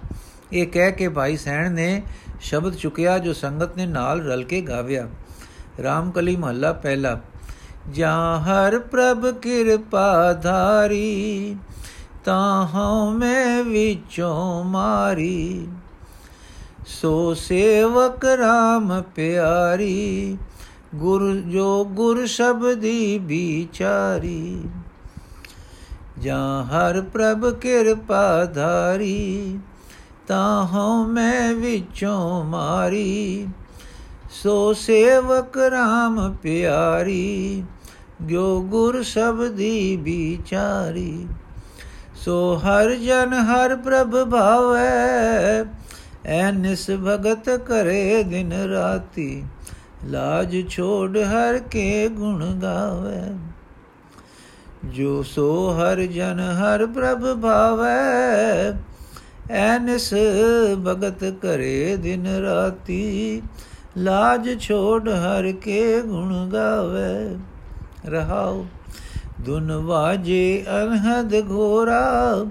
ਇਹ 0.54 0.68
ਕਹਿ 0.68 0.92
ਕੇ 0.92 1.08
ਭਾਈ 1.08 1.38
ਸੈਣ 1.38 1.72
ਨੇ 1.72 2.02
ਸ਼ਬਦ 2.44 2.76
ਚੁਕਿਆ 2.76 3.18
ਜੋ 3.20 3.34
ਸੰਗਤ 3.34 3.78
ਨੇ 3.78 3.86
ਨਾਲ 3.86 4.22
ਰਲ 4.22 4.44
ਕੇ 4.44 4.62
ਗਾਵਿਆ 4.62 5.08
ਰਾਮਕਲੀ 5.84 6.36
ਮਹੱਲਾ 6.36 6.72
ਪਹਿਲਾ 6.74 7.20
ਜਾਂ 7.92 8.40
ਹਰ 8.40 8.80
ਪ੍ਰਭ 8.80 9.32
ਕਿਰਪਾ 9.32 10.34
ਧਾਰੀ 10.34 11.56
ਤਾਂ 12.26 12.66
ਹਉ 12.66 13.12
ਵਿੱਚੋਂ 13.64 14.64
ਮਾਰੀ 14.64 15.68
ਸੋ 16.88 17.34
ਸੇਵਕ 17.34 18.26
RAM 18.40 19.02
ਪਿਆਰੀ 19.16 20.38
ਗੁਰ 20.96 21.34
ਜੋ 21.48 21.84
ਗੁਰ 21.86 22.26
ਸ਼ਬਦੀ 22.26 23.18
ਵਿਚਾਰੀ 23.18 24.64
ਜਾਂ 26.20 26.64
ਹਰ 26.64 27.02
ਪ੍ਰਭ 27.02 27.50
ਕਿਰਪਾ 27.54 28.24
ਧਾਰੀ 28.46 29.60
ਤਾਂ 30.28 30.66
ਹਉ 30.66 31.06
ਮੈਂ 31.06 31.54
ਵਿੱਚੋਂ 31.54 32.44
ਮਾਰੀ। 32.44 33.48
ਸੋ 34.32 34.74
ਸੇਵਕ 34.74 35.58
RAM 35.58 36.38
ਪਿਆਰੀ, 36.42 37.64
ਜੋ 38.22 38.62
ਗੁਰ 38.62 39.04
ਸ਼ਬਦੀ 39.04 39.96
ਵਿਚਾਰੀ। 39.96 41.28
ਸੋ 42.16 42.62
ਹਰ 42.66 42.96
ਜਨ 42.96 43.34
ਹਰ 43.34 43.76
ਪ੍ਰਭ 43.76 44.30
ਭਾਵੈ, 44.30 45.66
ਐ 46.26 46.52
ਨਿਸ 46.52 46.90
ਭਗਤ 46.90 47.50
ਕਰੇ 47.50 48.24
ਦਿਨ 48.24 48.54
ਰਾਤੀ। 48.54 49.44
ਲਾਜ 50.06 50.70
ਛੋੜ 50.70 51.18
ਹਰ 51.18 51.60
ਕੇ 51.60 52.08
ਗੁਣ 52.08 52.60
ਗਾਵੇ। 52.60 53.38
ਜੋ 54.86 55.24
ਸੋ 55.24 55.78
ਹਰ 55.78 56.02
ਜਨ 56.02 56.40
ਹਰ 56.40 56.86
ਪ੍ਰਭ 56.86 57.42
ਭਾਵੈ 57.42 58.72
ਐਨਸ 59.50 60.14
ਭਗਤ 60.88 61.24
ਕਰੇ 61.42 61.98
ਦਿਨ 61.98 62.28
ਰਾਤੀ, 62.28 63.42
ਲਾਜ 63.98 64.50
ਛੋੜ 64.60 65.10
ਹਰ 65.10 65.52
ਕੇ 65.52 66.02
ਗੁਣ 66.02 66.50
ਗਾਵੇ। 66.50 67.38
ਰਹਾਉ, 68.06 68.66
ਦੁਨ 69.42 69.72
ਵਾਜੇ 69.72 70.66
ਅਨਹਦ 70.84 71.34
ਘੋਰਾ, 71.52 72.46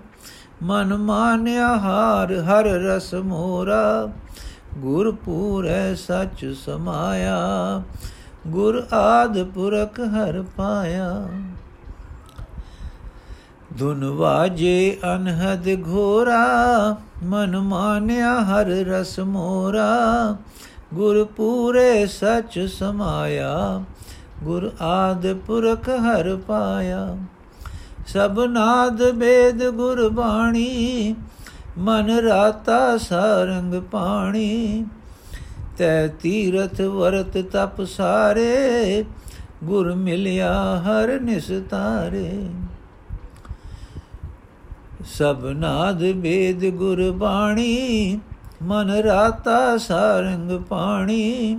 ਮਨ 0.63 0.97
ਮਾਨਿਆ 0.97 1.77
ਹਾਰ 1.79 2.33
ਹਰ 2.33 2.65
ਰਸ 2.65 3.15
ਮੋਰਾ। 3.15 4.13
ਗੁਰ 4.79 5.11
ਪੂਰੈ 5.15 5.95
ਸਚ 5.95 6.45
ਸਮਾਇਆ, 6.65 7.83
ਗੁਰ 8.47 8.87
ਆਦ 8.93 9.43
ਪੁਰਖ 9.45 10.01
ਹਰ 10.01 10.43
ਪਾਇਆ। 10.57 11.29
ਧੁਨ 13.79 14.05
ਵਾਜੇ 14.05 14.99
ਅਨਹਦ 15.15 15.69
ਘੋਰਾ, 15.89 16.97
ਮਨ 17.23 17.59
ਮਾਨਿਆ 17.59 18.41
ਹਰ 18.41 18.67
ਰਸ 18.67 19.19
ਮੋਰਾ। 19.21 20.37
ਗੁਰ 20.95 21.25
ਪੂਰੇ 21.25 22.07
ਸਚ 22.07 22.59
ਸਮਾਇਆ, 22.73 23.85
ਗੁਰ 24.45 24.71
ਆਦ 24.81 25.33
ਪੁਰਖ 25.35 25.89
ਹਰ 25.89 26.37
ਪਾਇਆ। 26.37 27.17
ਸਭ 28.07 28.41
ਨਾਦ 28.41 29.11
ਬੇਦ 29.11 29.69
ਗੁਰ 29.69 30.09
ਬਾਣੀ, 30.09 31.15
ਮਨ 31.79 32.11
ਰਾਤਾ 32.11 32.97
ਸਾਰੰਗ 32.99 33.75
ਪਾਣੀ। 33.75 34.85
ਤੈ 35.79 36.07
ਤੀਰਥ 36.07 36.81
ਵਰਤ 36.81 37.39
ਤਪ 37.39 37.83
ਸਾਰੇ, 37.85 39.05
ਗੁਰ 39.65 39.95
ਮਿਲਿਆ 39.95 40.53
ਹਰ 40.77 41.21
ਨਿਸਤਾਰੇ 41.21 42.49
ਸਭ 45.07 45.45
ਨਾਦ 45.47 46.03
ਬੇਦ 46.13 46.65
ਗੁਰ 46.71 47.11
ਬਾਣੀ 47.11 48.21
ਮਨ 48.63 48.91
ਰਾਤਾ 48.91 49.77
ਸਾਰੰਗ 49.77 50.51
ਪਾਣੀ। 50.61 51.57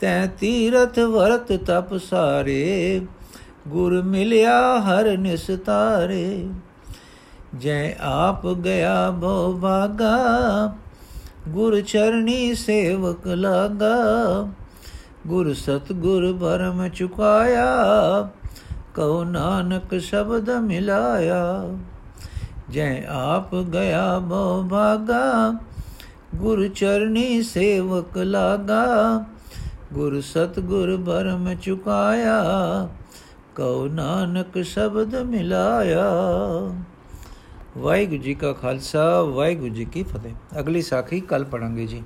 ਤੈ 0.00 0.26
ਤੀਰਥ 0.26 0.98
ਵਰਤ 0.98 1.52
ਤਪ 1.52 1.96
ਸਾਰੇ, 1.96 3.00
ਗੁਰ 3.68 4.02
ਮਿਲਿਆ 4.02 4.80
ਹਰ 4.80 5.16
ਨਿਸਤਾਰੇ 5.18 6.48
ਜੈ 7.58 7.96
ਆਪ 8.00 8.46
ਗਿਆ 8.54 9.10
ਭੋ 9.10 9.58
ਭਾਗਾ 9.62 10.16
ਗੁਰ 11.48 11.80
ਚਰਣੀ 11.80 12.54
ਸੇਵਕ 12.54 13.26
ਲਾਗਾ। 13.26 14.48
ਗੁਰ 15.26 15.52
ਸਤ 15.54 15.92
ਗੁਰ 15.92 16.32
ਬਰਮ 16.32 16.88
ਚੁਕਾਇਆ, 16.88 17.66
ਕਉ 18.94 19.24
ਨਾਨਕ 19.24 19.98
ਸ਼ਬਦ 20.00 20.50
ਮਿਲਾਇਆ। 20.50 21.64
ਜੈ 22.70 23.04
ਆਪ 23.08 23.54
ਗਿਆ 23.54 24.18
ਭੋ 24.18 24.68
ਭਾਗਾ, 24.70 25.52
ਗੁਰ 26.34 26.68
ਚਰਣੀ 26.68 27.42
ਸੇਵਕ 27.42 28.18
ਲਾਗਾ, 28.18 29.24
ਗੁਰ 29.92 30.20
ਸਤ 30.20 30.60
ਗੁਰ 30.60 30.96
ਬਰਮ 30.96 31.54
ਚੁਕਾਇਆ, 31.54 32.42
ਕਉ 33.56 33.88
ਨਾਨਕ 33.88 34.62
ਸ਼ਬਦ 34.62 35.16
ਮਿਲਾਇਆ। 35.16 36.10
ਵਾਹਿਗੁਰੂ 37.78 38.22
ਜੀ 38.22 38.34
ਕਾ 38.34 38.52
ਖਾਲਸਾ, 38.52 39.22
ਵਾਹਿਗੁਰੂ 39.22 39.74
ਜੀ 39.74 39.84
ਕੀ 39.84 40.02
ਫਤਿਹ। 40.02 40.60
ਅਗਲੀ 40.60 40.82
ਸਾਖੀ 40.82 41.20
ਕੱਲ 41.20 41.44
ਪੜਾਂਗੇ 41.44 41.86
ਜੀ। 41.86 42.02